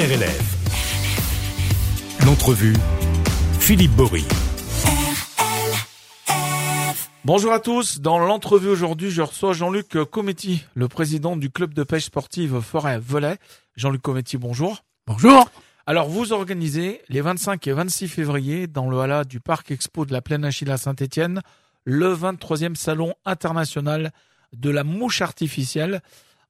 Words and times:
RLF. 0.00 0.56
L'entrevue, 2.24 2.72
Philippe 3.58 3.90
Bory. 3.90 4.24
Bonjour 7.26 7.52
à 7.52 7.60
tous. 7.60 8.00
Dans 8.00 8.18
l'entrevue 8.18 8.70
aujourd'hui, 8.70 9.10
je 9.10 9.20
reçois 9.20 9.52
Jean-Luc 9.52 10.02
Cometti, 10.10 10.64
le 10.72 10.88
président 10.88 11.36
du 11.36 11.50
club 11.50 11.74
de 11.74 11.82
pêche 11.82 12.06
sportive 12.06 12.60
Forêt-Velay. 12.60 13.36
Jean-Luc 13.76 14.00
Cometti, 14.00 14.38
bonjour. 14.38 14.84
Bonjour. 15.06 15.50
Alors, 15.84 16.08
vous 16.08 16.32
organisez 16.32 17.02
les 17.10 17.20
25 17.20 17.66
et 17.66 17.72
26 17.72 18.08
février 18.08 18.66
dans 18.68 18.88
le 18.88 19.00
hala 19.00 19.24
du 19.24 19.38
Parc 19.38 19.70
Expo 19.70 20.06
de 20.06 20.14
la 20.14 20.22
Plaine 20.22 20.46
Achille 20.46 20.70
à 20.70 20.78
Saint-Étienne 20.78 21.42
le 21.84 22.14
23e 22.14 22.74
salon 22.74 23.12
international 23.26 24.12
de 24.54 24.70
la 24.70 24.82
mouche 24.82 25.20
artificielle, 25.20 26.00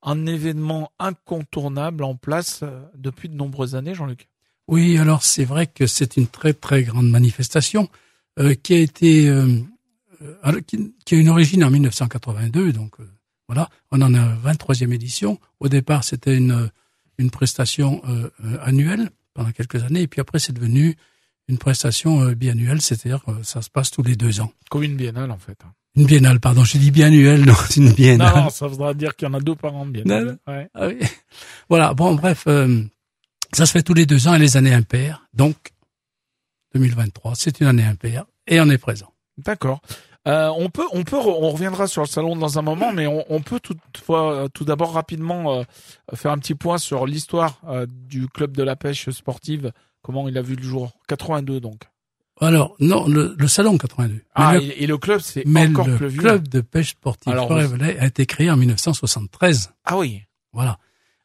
un 0.02 0.26
événement 0.26 0.92
incontournable 0.98 2.04
en 2.04 2.14
place 2.14 2.60
euh, 2.62 2.80
depuis 2.96 3.28
de 3.28 3.34
nombreuses 3.34 3.74
années, 3.74 3.94
Jean-Luc? 3.94 4.28
Oui, 4.70 4.98
alors 4.98 5.24
c'est 5.24 5.44
vrai 5.44 5.66
que 5.66 5.88
c'est 5.88 6.16
une 6.16 6.28
très 6.28 6.54
très 6.54 6.84
grande 6.84 7.10
manifestation 7.10 7.88
euh, 8.38 8.54
qui 8.54 8.74
a 8.74 8.78
été 8.78 9.28
euh, 9.28 9.58
qui, 10.66 10.94
qui, 11.04 11.14
a 11.16 11.18
une 11.18 11.28
origine 11.28 11.64
en 11.64 11.70
1982, 11.70 12.72
donc 12.72 13.00
euh, 13.00 13.10
voilà, 13.48 13.68
on 13.90 14.00
en 14.00 14.14
a 14.14 14.36
23e 14.36 14.92
édition. 14.94 15.40
Au 15.58 15.68
départ, 15.68 16.04
c'était 16.04 16.36
une 16.36 16.70
une 17.18 17.30
prestation 17.30 18.00
annuelle 18.62 19.10
pendant 19.34 19.50
quelques 19.50 19.82
années, 19.82 20.00
et 20.00 20.06
puis 20.06 20.22
après 20.22 20.38
c'est 20.38 20.54
devenu 20.54 20.96
une 21.48 21.58
prestation 21.58 22.32
biannuelle, 22.32 22.80
c'est-à-dire 22.80 23.22
que 23.24 23.42
ça 23.42 23.60
se 23.60 23.68
passe 23.68 23.90
tous 23.90 24.02
les 24.02 24.16
deux 24.16 24.40
ans. 24.40 24.52
Comme 24.70 24.84
une 24.84 24.96
biennale 24.96 25.30
en 25.30 25.36
fait. 25.36 25.58
Une 25.96 26.06
biennale, 26.06 26.40
pardon. 26.40 26.64
J'ai 26.64 26.78
dit 26.78 26.90
biannuelle, 26.90 27.44
non, 27.44 27.54
c'est 27.68 27.80
une 27.80 27.92
biennale. 27.92 28.34
Non, 28.34 28.50
ça 28.50 28.66
voudra 28.66 28.94
dire 28.94 29.16
qu'il 29.16 29.26
y 29.26 29.30
en 29.30 29.34
a 29.34 29.40
deux 29.40 29.56
par 29.56 29.74
an 29.74 29.86
de 29.86 29.90
biennale. 29.90 30.38
Ouais. 30.46 30.68
Ah 30.74 30.86
oui. 30.86 30.98
Voilà. 31.68 31.94
Bon, 31.94 32.14
bref, 32.14 32.44
euh, 32.46 32.82
ça 33.52 33.66
se 33.66 33.72
fait 33.72 33.82
tous 33.82 33.94
les 33.94 34.06
deux 34.06 34.28
ans 34.28 34.34
et 34.34 34.38
les 34.38 34.56
années 34.56 34.72
impaires. 34.72 35.26
Donc, 35.34 35.56
2023, 36.74 37.34
c'est 37.34 37.60
une 37.60 37.66
année 37.66 37.84
impaire 37.84 38.24
et 38.46 38.60
on 38.60 38.70
est 38.70 38.78
présent. 38.78 39.12
D'accord. 39.38 39.80
Euh, 40.28 40.50
on 40.56 40.68
peut, 40.68 40.84
on 40.92 41.02
peut, 41.02 41.16
on 41.16 41.50
reviendra 41.50 41.86
sur 41.86 42.02
le 42.02 42.06
salon 42.06 42.36
dans 42.36 42.58
un 42.58 42.62
moment, 42.62 42.92
mais 42.92 43.06
on, 43.06 43.24
on 43.30 43.40
peut 43.40 43.58
toutefois, 43.58 44.34
euh, 44.34 44.48
tout 44.48 44.66
d'abord 44.66 44.92
rapidement 44.92 45.54
euh, 45.54 45.62
faire 46.14 46.30
un 46.30 46.38
petit 46.38 46.54
point 46.54 46.76
sur 46.76 47.06
l'histoire 47.06 47.58
euh, 47.68 47.86
du 47.88 48.28
club 48.28 48.54
de 48.54 48.62
la 48.62 48.76
pêche 48.76 49.08
sportive. 49.10 49.72
Comment 50.02 50.28
il 50.28 50.36
a 50.36 50.42
vu 50.42 50.56
le 50.56 50.62
jour? 50.62 50.92
82 51.08 51.60
donc. 51.60 51.80
Alors 52.40 52.74
non, 52.80 53.06
le, 53.06 53.34
le 53.38 53.48
salon 53.48 53.76
82. 53.76 54.22
Ah, 54.34 54.56
le, 54.56 54.82
et 54.82 54.86
le 54.86 54.96
club 54.96 55.20
c'est 55.20 55.46
encore 55.46 55.86
le 55.86 55.96
plus 55.96 56.08
vieux. 56.08 56.20
club 56.20 56.48
de 56.48 56.60
pêche 56.60 56.90
sportive 56.90 57.32
Alors, 57.32 57.48
Forêt-Velay 57.48 57.98
a 57.98 58.06
été 58.06 58.24
créé 58.26 58.50
en 58.50 58.56
1973. 58.56 59.72
Ah 59.84 59.98
oui. 59.98 60.22
Voilà. 60.52 60.78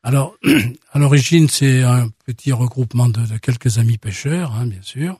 Alors, 0.04 0.36
à 0.92 1.00
l'origine, 1.00 1.48
c'est 1.50 1.82
un 1.84 2.10
petit 2.26 2.52
regroupement 2.52 3.10
de, 3.10 3.26
de 3.26 3.38
quelques 3.38 3.80
amis 3.80 3.98
pêcheurs, 3.98 4.54
hein, 4.54 4.68
bien 4.68 4.82
sûr, 4.82 5.20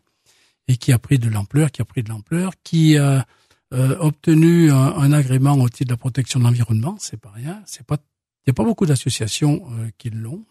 et 0.68 0.78
qui 0.78 0.92
a 0.92 1.00
pris 1.00 1.18
de 1.18 1.30
l'ampleur, 1.30 1.72
qui 1.72 1.82
a 1.82 1.86
pris 1.86 2.04
de 2.04 2.10
l'ampleur, 2.10 2.52
qui 2.64 2.98
a 2.98 3.26
euh, 3.74 3.98
obtenu 4.00 4.72
un, 4.72 4.76
un, 4.76 5.12
agrément 5.12 5.54
au 5.54 5.70
titre 5.70 5.88
de 5.88 5.94
la 5.94 5.98
protection 5.98 6.40
de 6.40 6.46
l'environnement. 6.46 6.98
C'est 7.00 7.20
pas 7.20 7.32
rien. 7.32 7.64
C'est 7.66 7.86
pas, 7.86 7.98
il 8.46 8.50
y 8.50 8.52
a 8.52 8.54
pas 8.54 8.64
beaucoup 8.64 8.86
d'associations 8.86 9.66
euh, 9.80 9.90
qui 9.98 10.12
l'ont. 10.12 10.46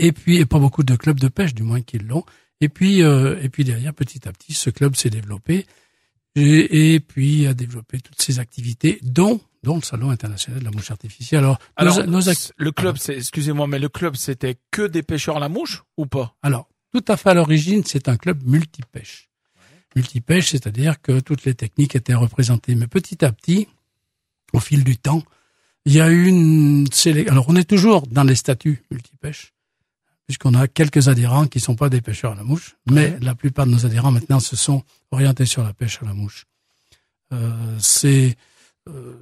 Et 0.00 0.10
puis, 0.10 0.38
et 0.38 0.44
pas 0.44 0.58
beaucoup 0.58 0.82
de 0.82 0.96
clubs 0.96 1.20
de 1.20 1.28
pêche, 1.28 1.54
du 1.54 1.62
moins, 1.62 1.82
qui 1.82 1.98
l'ont. 1.98 2.24
Et 2.64 2.68
puis, 2.70 3.02
euh, 3.02 3.38
et 3.42 3.50
puis 3.50 3.62
derrière, 3.62 3.92
petit 3.92 4.26
à 4.26 4.32
petit, 4.32 4.54
ce 4.54 4.70
club 4.70 4.96
s'est 4.96 5.10
développé 5.10 5.66
et, 6.34 6.94
et, 6.94 7.00
puis 7.00 7.46
a 7.46 7.52
développé 7.52 8.00
toutes 8.00 8.20
ses 8.20 8.38
activités, 8.38 8.98
dont 9.02 9.40
dont 9.62 9.76
le 9.76 9.82
salon 9.82 10.10
international 10.10 10.60
de 10.60 10.64
la 10.64 10.70
mouche 10.70 10.90
artificielle. 10.90 11.40
Alors, 11.40 11.58
Alors 11.76 12.06
nos, 12.06 12.20
nos 12.22 12.32
le 12.56 12.70
club, 12.70 12.96
c'est, 12.98 13.16
excusez-moi, 13.16 13.66
mais 13.66 13.78
le 13.78 13.88
club, 13.88 14.16
c'était 14.16 14.56
que 14.70 14.86
des 14.86 15.02
pêcheurs 15.02 15.36
à 15.36 15.40
la 15.40 15.48
mouche 15.48 15.84
ou 15.96 16.06
pas? 16.06 16.36
Alors, 16.42 16.68
tout 16.92 17.04
à 17.08 17.16
fait 17.16 17.30
à 17.30 17.34
l'origine, 17.34 17.82
c'est 17.84 18.08
un 18.08 18.16
club 18.16 18.42
multipêche. 18.46 19.28
Multipêche, 19.96 20.50
c'est-à-dire 20.50 21.00
que 21.02 21.20
toutes 21.20 21.44
les 21.44 21.54
techniques 21.54 21.96
étaient 21.96 22.14
représentées. 22.14 22.74
Mais 22.74 22.86
petit 22.86 23.24
à 23.24 23.32
petit, 23.32 23.68
au 24.52 24.60
fil 24.60 24.84
du 24.84 24.96
temps, 24.96 25.22
il 25.84 25.94
y 25.94 26.00
a 26.00 26.10
eu 26.10 26.26
une. 26.26 26.86
Alors, 27.28 27.46
on 27.48 27.56
est 27.56 27.68
toujours 27.68 28.06
dans 28.06 28.24
les 28.24 28.36
statuts 28.36 28.82
multipêche, 28.90 29.52
puisqu'on 30.26 30.54
a 30.54 30.68
quelques 30.68 31.08
adhérents 31.08 31.46
qui 31.46 31.60
sont 31.60 31.76
pas 31.76 31.88
des 31.88 32.00
pêcheurs 32.00 32.32
à 32.32 32.34
la 32.34 32.44
mouche, 32.44 32.76
mais 32.86 33.10
ouais. 33.10 33.18
la 33.20 33.34
plupart 33.34 33.66
de 33.66 33.72
nos 33.72 33.84
adhérents 33.86 34.10
maintenant 34.10 34.40
se 34.40 34.56
sont 34.56 34.82
orientés 35.10 35.46
sur 35.46 35.62
la 35.62 35.72
pêche 35.72 36.00
à 36.02 36.06
la 36.06 36.14
mouche. 36.14 36.46
Euh, 37.32 37.76
c'est 37.78 38.36
euh, 38.88 39.14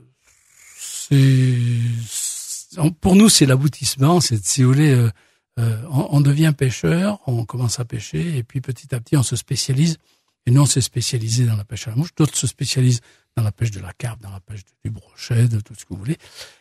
pour 3.01 3.17
nous, 3.17 3.29
c'est 3.29 3.47
l'aboutissement. 3.47 4.21
C'est, 4.21 4.45
si 4.45 4.63
vous 4.63 4.73
voulez, 4.73 4.93
euh, 4.93 5.11
euh, 5.59 5.83
on, 5.91 6.09
on, 6.17 6.21
devient 6.21 6.53
pêcheur, 6.57 7.21
on 7.27 7.45
commence 7.45 7.81
à 7.81 7.85
pêcher, 7.85 8.37
et 8.37 8.43
puis 8.43 8.61
petit 8.61 8.95
à 8.95 9.01
petit, 9.01 9.17
on 9.17 9.23
se 9.23 9.37
spécialise. 9.37 9.99
Et 10.47 10.51
nous, 10.51 10.63
on 10.63 10.67
s'est 10.67 10.81
spécialisé 10.81 11.45
dans 11.45 11.57
la 11.57 11.65
pêche 11.65 11.87
à 11.87 11.91
la 11.91 11.97
mouche. 11.97 12.15
D'autres 12.17 12.37
se 12.37 12.47
spécialisent 12.47 13.01
dans 13.37 13.43
la 13.43 13.53
pêche 13.53 13.71
de 13.71 13.81
la 13.81 13.93
carpe, 13.93 14.21
dans 14.23 14.31
la 14.31 14.41
pêche 14.41 14.63
du 14.85 14.91
brochet, 14.91 15.47
de 15.47 15.61
tout 15.61 15.75
ce 15.75 15.85
que 15.85 15.91
vous 15.91 15.99
voulez. 15.99 16.17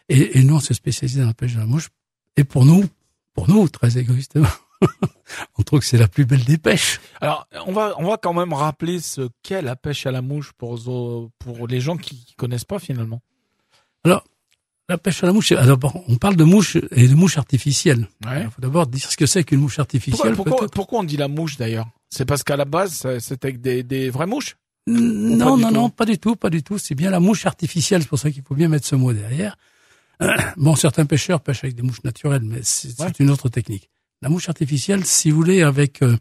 Et, 0.07 0.37
et 0.37 0.43
nous, 0.43 0.55
on 0.55 0.59
s'est 0.59 0.75
spécialisé 0.75 1.21
dans 1.21 1.27
la 1.27 1.33
pêche 1.33 1.53
de 1.53 1.59
la 1.59 1.65
mouche. 1.65 1.89
Et 2.37 2.43
pour 2.43 2.65
nous, 2.65 2.85
pour 3.33 3.49
nous, 3.49 3.67
très 3.69 3.97
égoïstement, 3.97 4.47
on 5.57 5.63
trouve 5.63 5.79
que 5.79 5.85
c'est 5.85 5.97
la 5.97 6.07
plus 6.07 6.25
belle 6.25 6.43
des 6.43 6.57
pêches. 6.57 6.99
Alors, 7.19 7.47
on 7.67 7.71
va, 7.71 7.93
on 7.97 8.07
va 8.07 8.17
quand 8.17 8.33
même 8.33 8.53
rappeler 8.53 8.99
ce 8.99 9.29
qu'est 9.43 9.61
la 9.61 9.75
pêche 9.75 10.05
à 10.05 10.11
la 10.11 10.21
mouche 10.21 10.51
pour, 10.53 10.79
pour 11.39 11.67
les 11.67 11.79
gens 11.79 11.97
qui 11.97 12.33
connaissent 12.37 12.65
pas 12.65 12.79
finalement. 12.79 13.21
Alors, 14.03 14.23
la 14.89 14.97
pêche 14.97 15.23
à 15.23 15.27
la 15.27 15.33
mouche, 15.33 15.51
alors 15.53 15.77
on 16.07 16.17
parle 16.17 16.35
de 16.35 16.43
mouche 16.43 16.75
et 16.91 17.07
de 17.07 17.15
mouche 17.15 17.37
artificielle. 17.37 18.07
Il 18.25 18.49
faut 18.53 18.61
d'abord 18.61 18.87
dire 18.87 19.09
ce 19.09 19.15
que 19.15 19.25
c'est 19.25 19.43
qu'une 19.43 19.61
mouche 19.61 19.79
artificielle. 19.79 20.35
Pourquoi, 20.35 20.51
pourquoi, 20.51 20.67
pourquoi, 20.67 20.99
on 20.99 21.03
dit 21.03 21.17
la 21.17 21.29
mouche 21.29 21.57
d'ailleurs? 21.57 21.87
C'est 22.09 22.25
parce 22.25 22.43
qu'à 22.43 22.57
la 22.57 22.65
base, 22.65 23.07
c'était 23.19 23.53
des, 23.53 23.83
des 23.83 24.09
vraies 24.09 24.25
mouches? 24.25 24.57
Non, 24.87 25.57
non, 25.57 25.71
non, 25.71 25.89
pas 25.89 26.05
du 26.05 26.17
tout, 26.17 26.35
pas 26.35 26.49
du 26.49 26.63
tout. 26.63 26.77
C'est 26.77 26.95
bien 26.95 27.09
la 27.09 27.19
mouche 27.19 27.45
artificielle, 27.45 28.01
c'est 28.01 28.09
pour 28.09 28.19
ça 28.19 28.31
qu'il 28.31 28.43
faut 28.43 28.55
bien 28.55 28.67
mettre 28.67 28.85
ce 28.85 28.95
mot 28.95 29.13
derrière. 29.13 29.55
Bon, 30.57 30.75
certains 30.75 31.05
pêcheurs 31.05 31.41
pêchent 31.41 31.63
avec 31.63 31.75
des 31.75 31.81
mouches 31.81 32.03
naturelles, 32.03 32.43
mais 32.43 32.59
c'est 32.63 32.99
ouais. 33.01 33.11
une 33.19 33.29
autre 33.29 33.49
technique. 33.49 33.89
La 34.21 34.29
mouche 34.29 34.49
artificielle, 34.49 35.05
si 35.05 35.31
vous 35.31 35.37
voulez, 35.37 35.63
avec 35.63 36.01
euh, 36.01 36.17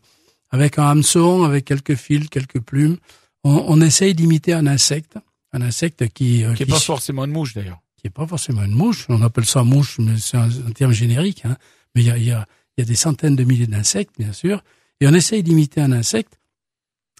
avec 0.50 0.78
un 0.78 0.88
hameçon, 0.88 1.44
avec 1.44 1.66
quelques 1.66 1.96
fils, 1.96 2.28
quelques 2.28 2.60
plumes, 2.60 2.96
on, 3.44 3.64
on 3.68 3.80
essaye 3.80 4.14
d'imiter 4.14 4.52
un 4.54 4.66
insecte, 4.66 5.18
un 5.52 5.60
insecte 5.60 6.08
qui 6.08 6.44
euh, 6.44 6.54
qui 6.54 6.64
n'est 6.64 6.70
pas 6.70 6.80
forcément 6.80 7.24
une 7.24 7.32
mouche 7.32 7.54
d'ailleurs 7.54 7.80
qui 8.00 8.06
est 8.06 8.10
pas 8.10 8.26
forcément 8.26 8.64
une 8.64 8.74
mouche. 8.74 9.06
On 9.08 9.20
appelle 9.22 9.44
ça 9.44 9.62
mouche, 9.62 9.98
mais 9.98 10.16
c'est 10.16 10.38
un, 10.38 10.48
un, 10.48 10.72
terme 10.72 10.92
générique. 10.92 11.44
Hein. 11.44 11.56
Mais 11.94 12.02
il 12.02 12.06
y 12.06 12.10
a, 12.10 12.16
y, 12.16 12.30
a, 12.30 12.46
y 12.78 12.82
a 12.82 12.84
des 12.84 12.94
centaines 12.94 13.36
de 13.36 13.44
milliers 13.44 13.66
d'insectes, 13.66 14.14
bien 14.18 14.32
sûr. 14.32 14.64
Et 15.00 15.06
on 15.06 15.12
essaye 15.12 15.42
d'imiter 15.42 15.80
un 15.80 15.92
insecte 15.92 16.38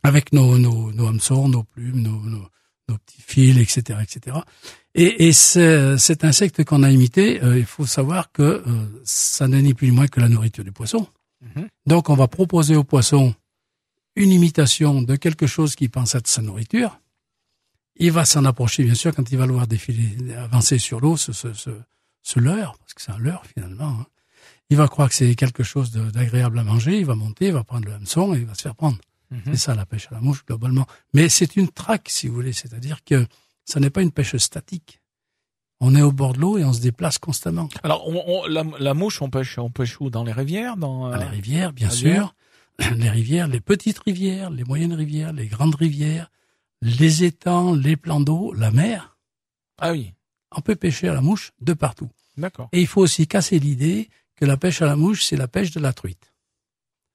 avec 0.03 0.33
nos, 0.33 0.59
nos, 0.59 0.91
nos 0.93 1.09
hameçons, 1.09 1.49
nos 1.49 1.65
plumes, 1.65 2.01
nos, 2.01 2.21
nos, 2.23 2.49
nos, 2.89 2.99
petits 2.99 3.21
fils, 3.21 3.59
etc., 3.59 3.99
etc. 4.03 4.39
Et, 4.95 5.29
et 5.29 5.33
cet 5.33 6.25
insecte 6.25 6.65
qu'on 6.65 6.83
a 6.83 6.91
imité, 6.91 7.43
euh, 7.43 7.59
il 7.59 7.65
faut 7.65 7.87
savoir 7.87 8.33
que 8.33 8.43
euh, 8.43 8.63
ça 9.05 9.47
n'est 9.47 9.63
ni 9.63 9.73
plus 9.73 9.89
ni 9.89 9.95
moins 9.95 10.09
que 10.09 10.21
la 10.21 10.29
nourriture 10.29 10.65
du 10.65 10.73
poisson. 10.73 11.07
-hmm. 11.43 11.67
Donc, 11.87 12.09
on 12.11 12.17
va 12.17 12.27
proposer 12.29 12.75
au 12.77 12.85
poisson 12.85 13.35
une 14.17 14.33
imitation 14.33 15.03
de 15.03 15.17
quelque 15.17 15.47
chose 15.47 15.75
qui 15.77 15.89
pense 15.89 16.17
être 16.19 16.27
sa 16.29 16.43
nourriture 16.43 16.93
il 18.01 18.13
va 18.13 18.25
s'en 18.25 18.45
approcher, 18.47 18.83
bien 18.83 18.95
sûr, 18.95 19.15
quand 19.15 19.31
il 19.31 19.39
va 19.39 19.47
le 19.47 19.53
voir 19.53 19.67
défiler, 19.67 20.35
avancer 20.35 20.79
sur 20.79 21.01
l'eau, 21.01 21.17
ce, 21.19 21.33
ce, 21.33 21.53
ce, 21.53 21.71
ce 22.23 22.41
leurre, 22.41 22.77
parce 22.79 22.95
que 22.95 23.03
c'est 23.03 23.13
un 23.13 23.19
leurre 23.19 23.45
finalement. 23.47 23.91
Hein. 24.01 24.07
Il 24.71 24.77
va 24.79 24.89
croire 24.89 25.09
que 25.11 25.15
c'est 25.15 25.35
quelque 25.35 25.63
chose 25.63 25.91
d'agréable 25.93 26.59
à 26.59 26.65
manger, 26.65 26.99
il 26.99 27.05
va 27.05 27.15
monter, 27.15 27.49
il 27.49 27.53
va 27.53 27.63
prendre 27.63 27.87
le 27.87 27.95
hameçon 27.95 28.35
et 28.35 28.39
il 28.39 28.47
va 28.47 28.55
se 28.55 28.63
faire 28.63 28.75
prendre. 28.75 28.99
-hmm. 29.31 29.41
C'est 29.47 29.57
ça 29.57 29.75
la 29.75 29.85
pêche 29.85 30.07
à 30.11 30.15
la 30.15 30.21
mouche 30.21 30.43
globalement. 30.47 30.87
Mais 31.15 31.29
c'est 31.29 31.57
une 31.57 31.69
traque, 31.69 32.09
si 32.09 32.27
vous 32.29 32.35
voulez, 32.35 32.55
c'est-à-dire 32.55 32.99
que 33.05 33.27
ça 33.65 33.81
n'est 33.81 33.91
pas 33.91 34.03
une 34.03 34.13
pêche 34.13 34.37
statique. 34.37 35.01
On 35.81 35.95
est 35.95 36.03
au 36.03 36.13
bord 36.13 36.35
de 36.35 36.41
l'eau 36.41 36.59
et 36.59 36.65
on 36.65 36.73
se 36.73 36.81
déplace 36.81 37.19
constamment. 37.19 37.69
Alors, 37.83 38.07
on, 38.07 38.23
on, 38.27 38.47
la, 38.47 38.65
la, 38.79 38.95
mouche, 38.95 39.23
on 39.23 39.31
pêche, 39.31 39.59
on 39.59 39.71
pêche 39.71 39.99
où? 40.01 40.11
Dans 40.11 40.25
les 40.25 40.33
rivières 40.33 40.77
Dans, 40.77 41.07
euh... 41.07 41.13
dans 41.13 41.19
les 41.19 41.27
rivières, 41.27 41.73
bien 41.73 41.91
sûr. 41.91 42.35
Les 42.97 43.11
rivières, 43.11 43.47
les 43.47 43.61
petites 43.61 43.99
rivières, 43.99 44.49
les 44.49 44.65
moyennes 44.65 44.95
rivières, 44.95 45.35
les 45.35 45.49
grandes 45.49 45.75
rivières, 45.75 46.31
les 46.81 47.25
étangs, 47.25 47.75
les 47.75 47.95
plans 47.95 48.21
d'eau, 48.21 48.55
la 48.55 48.71
mer. 48.71 49.19
Ah 49.79 49.93
oui. 49.93 50.15
On 50.51 50.63
peut 50.63 50.77
pêcher 50.77 51.09
à 51.09 51.13
la 51.13 51.21
mouche 51.21 51.53
de 51.61 51.75
partout. 51.75 52.09
D'accord. 52.39 52.71
Et 52.73 52.81
il 52.81 52.87
faut 52.87 53.03
aussi 53.03 53.27
casser 53.27 53.59
l'idée 53.59 54.09
que 54.35 54.47
la 54.47 54.57
pêche 54.57 54.81
à 54.81 54.87
la 54.87 54.97
mouche, 54.97 55.25
c'est 55.25 55.37
la 55.37 55.47
pêche 55.47 55.73
de 55.73 55.81
la 55.81 55.93
truite. 55.93 56.33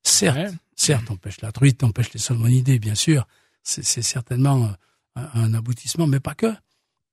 Certes, 0.04 0.38
ouais. 0.38 0.52
certes, 0.75 1.10
on 1.10 1.18
pêche 1.18 1.42
la 1.42 1.52
truite, 1.52 1.84
on 1.84 1.92
pêche 1.92 2.14
les 2.14 2.20
salmonidés, 2.20 2.78
bien 2.78 2.94
sûr. 2.94 3.28
C'est 3.64 4.04
certainement 4.04 4.75
un, 5.16 5.54
aboutissement, 5.54 6.08
mais 6.08 6.20
pas 6.20 6.36
que. 6.36 6.54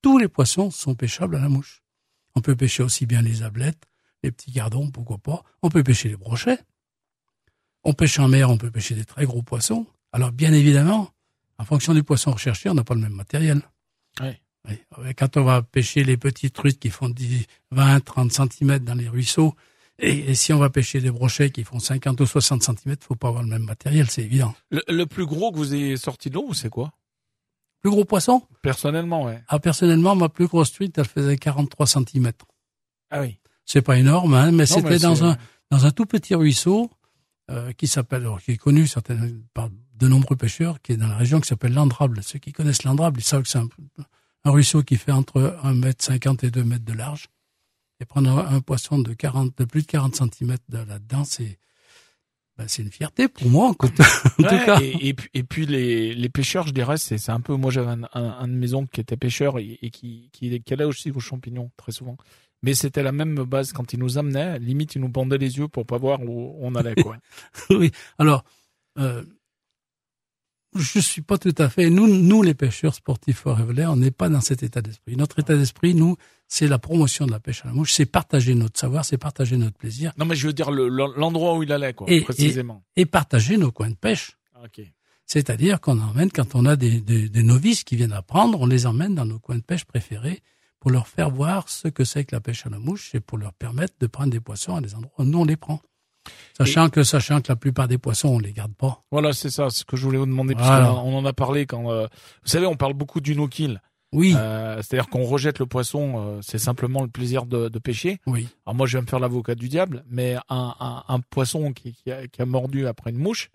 Tous 0.03 0.19
les 0.19 0.29
poissons 0.29 0.71
sont 0.71 0.95
pêchables 0.95 1.37
à 1.37 1.41
la 1.41 1.49
mouche. 1.49 1.83
On 2.35 2.41
peut 2.41 2.57
pêcher 2.57 2.83
aussi 2.83 3.07
bien 3.07 3.23
les 3.23 3.43
ablettes, 3.43 3.85
les 4.23 4.33
petits 4.33 4.51
gardons, 4.51 4.91
pourquoi 4.91 5.19
pas. 5.19 5.43
On 5.63 5.69
peut 5.69 5.83
pêcher 5.83 6.09
les 6.09 6.17
brochets. 6.17 6.59
On 7.85 7.93
pêche 7.93 8.19
en 8.19 8.29
mer, 8.29 8.51
on 8.51 8.59
peut 8.59 8.71
pêcher 8.71 8.95
des 8.95 9.05
très 9.05 9.25
gros 9.25 9.43
poissons. 9.43 9.87
Alors, 10.13 10.33
bien 10.33 10.53
évidemment, 10.53 11.11
en 11.59 11.65
fonction 11.65 11.95
du 11.95 12.03
poisson 12.03 12.33
recherché, 12.33 12.69
on 12.69 12.75
n'a 12.75 12.85
pas 12.85 12.95
le 12.95 13.01
même 13.01 13.13
matériel. 13.13 13.63
Oui. 14.21 14.31
oui. 14.69 15.15
Quand 15.17 15.37
on 15.37 15.45
va 15.45 15.63
pêcher 15.63 16.05
les 16.05 16.17
petites 16.17 16.55
truites 16.55 16.79
qui 16.79 16.91
font 16.91 17.09
10, 17.09 17.47
20, 17.71 18.01
30 18.01 18.33
cm 18.33 18.79
dans 18.81 18.95
les 18.95 19.09
ruisseaux, 19.09 19.55
Et, 19.99 20.31
et 20.31 20.35
si 20.35 20.53
on 20.53 20.59
va 20.59 20.71
pêcher 20.71 21.01
des 21.01 21.11
brochets 21.11 21.51
qui 21.51 21.65
font 21.65 21.79
50 21.79 22.21
ou 22.21 22.27
60 22.27 22.63
cm, 22.63 22.97
faut 23.01 23.15
pas 23.15 23.29
avoir 23.29 23.43
le 23.43 23.49
même 23.49 23.65
matériel, 23.65 24.11
c'est 24.11 24.23
évident. 24.23 24.55
Le, 24.71 24.83
le 24.89 25.07
plus 25.07 25.27
gros 25.27 25.53
que 25.53 25.59
vous 25.59 25.75
ayez 25.75 25.97
sorti 25.97 26.31
de 26.31 26.35
l'eau, 26.35 26.53
c'est 26.55 26.71
quoi? 26.71 26.93
Plus 27.83 27.91
gros 27.91 28.05
poisson 28.05 28.43
Personnellement, 28.63 29.25
ouais. 29.25 29.43
ah, 29.49 29.59
Personnellement, 29.59 30.15
ma 30.15 30.29
plus 30.29 30.47
grosse 30.47 30.73
truite, 30.73 30.97
elle 30.99 31.05
faisait 31.07 31.37
43 31.37 31.87
cm. 31.87 32.33
Ah 33.11 33.21
oui. 33.21 33.39
C'est 33.65 33.83
pas 33.83 33.99
énorme, 33.99 34.35
hein, 34.35 34.51
mais 34.53 34.67
c'était 34.67 34.99
dans 34.99 35.25
un 35.25 35.37
dans 35.71 35.87
un 35.87 35.91
tout 35.91 36.05
petit 36.07 36.35
ruisseau 36.35 36.91
euh, 37.51 37.73
qui 37.73 37.87
s'appelle, 37.87 38.29
qui 38.45 38.53
est 38.53 38.57
connu 38.57 38.87
certainement 38.87 39.27
par 39.55 39.71
de 39.95 40.09
nombreux 40.09 40.37
pêcheurs, 40.37 40.81
qui 40.83 40.93
est 40.93 40.97
dans 40.97 41.09
la 41.09 41.17
région 41.17 41.41
qui 41.41 41.49
s'appelle 41.49 41.73
l'Andrable. 41.73 42.23
Ceux 42.23 42.39
qui 42.39 42.53
connaissent 42.53 42.85
l'Andrable, 42.85 43.21
ils 43.21 43.25
savent 43.25 43.43
que 43.43 43.49
c'est 43.49 43.59
un, 43.59 43.69
un 44.45 44.51
ruisseau 44.51 44.83
qui 44.83 44.97
fait 44.97 45.13
entre 45.13 45.59
1 45.63 45.75
mètre 45.75 46.05
50 46.05 46.45
et 46.45 46.51
2 46.51 46.65
mètres 46.65 46.85
de 46.85 46.93
large. 46.93 47.29
Et 48.01 48.05
prendre 48.05 48.31
un, 48.31 48.57
un 48.57 48.61
poisson 48.61 48.99
de 48.99 49.15
40, 49.15 49.57
de 49.57 49.65
plus 49.65 49.83
de 49.83 49.87
40 49.87 50.17
cm 50.17 50.57
là-dedans, 50.71 51.25
c'est 51.25 51.59
ben, 52.59 52.69
c'est 52.69 52.83
une 52.83 52.91
fierté 52.91 53.29
pour 53.29 53.49
moi, 53.49 53.69
en 53.69 53.75
tout 53.75 53.87
en 53.89 53.91
tout 53.91 54.43
Ouais, 54.43 54.65
cas. 54.67 54.79
Et, 54.81 55.09
et 55.09 55.15
puis, 55.15 55.31
et 55.35 55.43
puis 55.43 55.67
les, 55.67 56.15
les 56.15 56.29
pêcheurs, 56.29 56.67
je 56.67 56.73
dirais, 56.73 56.99
c'est 56.99 57.19
c'est 57.19 57.33
un 57.33 57.41
peu. 57.41 57.55
Moi, 57.55 57.71
j'avais 57.71 57.91
un, 57.91 58.03
un, 58.13 58.23
un 58.41 58.49
de 58.49 58.53
mes 58.53 58.75
oncles 58.75 58.91
qui 58.93 59.01
était 59.01 59.17
pêcheur 59.17 59.59
et, 59.59 59.79
et 59.83 59.91
qui, 59.91 60.29
qui, 60.33 60.61
qui 60.61 60.73
allait 60.75 60.85
aussi 60.85 61.11
aux 61.11 61.21
champignons 61.21 61.71
très 61.77 61.93
souvent. 61.93 62.17
Mais 62.63 62.75
c'était 62.75 63.03
la 63.03 63.11
même 63.13 63.35
base 63.43 63.73
quand 63.73 63.93
il 63.93 63.99
nous 63.99 64.19
amenait. 64.19 64.59
Limite, 64.59 64.95
il 64.95 65.01
nous 65.01 65.11
pendait 65.11 65.39
les 65.39 65.59
yeux 65.59 65.67
pour 65.69 65.85
pas 65.87 65.99
voir 65.99 66.21
où 66.23 66.57
on 66.61 66.75
allait. 66.75 66.95
Quoi. 66.95 67.17
oui. 67.71 67.91
Alors, 68.19 68.45
euh, 68.99 69.25
je 70.75 70.99
suis 71.01 71.23
pas 71.23 71.39
tout 71.39 71.55
à 71.59 71.69
fait. 71.69 71.91
Nous, 71.91 72.07
nous 72.07 72.43
les 72.43 72.55
pêcheurs 72.55 72.95
sportifs 72.95 73.43
Réveillé, 73.47 73.87
on 73.87 73.97
n'est 73.97 74.11
pas 74.11 74.29
dans 74.29 74.41
cet 74.41 74.63
état 74.63 74.81
d'esprit. 74.83 75.17
Notre 75.17 75.39
état 75.39 75.57
d'esprit, 75.57 75.95
nous, 75.95 76.17
c'est 76.49 76.67
la 76.69 76.79
promotion 76.79 77.27
de 77.27 77.31
la 77.31 77.41
pêche 77.41 77.63
à 77.65 77.69
la 77.69 77.75
mouche, 77.75 77.93
c'est 77.93 78.07
partager 78.07 78.55
notre 78.55 78.79
savoir, 78.79 79.05
c'est 79.05 79.19
partager 79.19 79.57
notre 79.57 79.77
plaisir 79.77 80.13
non, 80.19 80.25
mais 80.27 80.35
je 80.37 80.47
veux 80.47 80.53
dire 80.53 80.71
le- 80.71 80.89
le- 80.89 81.13
l'endroit 81.17 81.57
où 81.57 81.63
il 81.63 81.73
allait, 81.73 81.95
quoi, 81.95 82.07
Et- 82.11 82.21
précisément. 82.23 82.83
et 82.97 83.07
partager 83.07 83.57
nos 83.57 83.71
coins 83.73 83.91
de 83.91 83.95
pêche. 83.97 84.37
Ok. 84.65 84.81
C'est-à-dire 85.27 85.81
qu'on 85.81 85.99
emmène, 85.99 86.31
quand 86.31 86.55
on 86.55 86.67
a 86.67 86.77
des, 86.77 87.01
des, 87.01 87.29
des 87.29 87.43
novices 87.43 87.85
qui 87.85 87.97
viennent 87.97 88.13
apprendre, 88.13 88.61
on 88.61 88.67
les 88.67 88.87
emmène 88.87 89.15
dans 89.15 89.25
nos 89.25 89.39
coins 89.39 89.57
de 89.57 89.63
pêche 89.63 89.85
préférés 89.85 90.43
pour 90.79 90.91
leur 90.91 91.07
faire 91.09 91.31
voir 91.31 91.69
ce 91.69 91.89
que 91.89 92.05
c'est 92.05 92.25
que 92.25 92.35
la 92.35 92.41
pêche 92.41 92.67
à 92.67 92.71
la 92.71 92.79
mouche 92.79 93.15
et 93.15 93.21
pour 93.21 93.39
leur 93.39 93.53
permettre 93.55 93.95
de 94.01 94.07
prendre 94.07 94.31
des 94.31 94.41
poissons 94.41 94.77
à 94.77 94.81
des 94.81 94.95
endroits 94.95 95.15
où 95.19 95.25
nous 95.25 95.39
on 95.39 95.45
les 95.45 95.57
prend. 95.57 95.81
Sachant 96.59 96.89
que, 96.91 97.03
sachant 97.03 97.41
que 97.41 97.49
la 97.49 97.57
plupart 97.57 97.89
des 97.89 97.99
poissons, 97.99 98.29
on 98.29 98.39
les 98.39 98.53
garde 98.53 98.75
pas. 98.75 99.03
Voilà, 99.11 99.33
c'est 99.33 99.51
ça, 99.51 99.71
ce 99.71 99.85
que 99.85 99.97
je 99.97 100.05
voulais 100.05 100.19
vous 100.19 100.27
demander. 100.27 100.55
parce 100.55 100.67
Voilà. 100.67 100.87
qu'on 100.87 100.93
en- 100.93 101.05
on 101.07 101.19
en 101.19 101.25
a 101.25 101.33
parlé 101.33 101.67
quand. 101.67 101.91
euh, 101.91 102.07
vous 102.43 102.49
savez, 102.49 102.67
on 102.67 102.77
parle 102.77 102.95
beaucoup 102.95 103.21
du 103.21 103.35
no-kill. 103.37 103.81
Oui, 104.15 104.35
Euh, 104.37 104.77
C'est-à-dire 104.83 105.09
qu'on 105.09 105.25
rejette 105.25 105.59
le 105.59 105.65
poisson, 105.65 106.15
euh, 106.19 106.41
c'est 106.43 106.59
simplement 106.59 107.01
le 107.01 107.09
plaisir 107.09 107.47
de, 107.47 107.69
de 107.71 107.79
pêcher. 107.79 108.19
oui. 108.27 108.47
Alors 108.67 108.75
moi, 108.77 108.87
je 108.87 108.99
vais 108.99 109.03
me 109.03 109.07
faire 109.07 109.21
l'avocat 109.21 109.55
du 109.55 109.69
diable, 109.71 110.05
mais 110.11 110.37
un, 110.51 110.75
un, 110.81 111.03
un 111.09 111.21
poisson 111.21 111.73
qui, 111.73 111.95
qui, 111.95 112.11
a, 112.13 112.27
qui 112.29 112.43
a 112.43 112.47
mordu 112.47 112.87
après 112.87 113.11
une 113.11 113.17
mouche, 113.19 113.49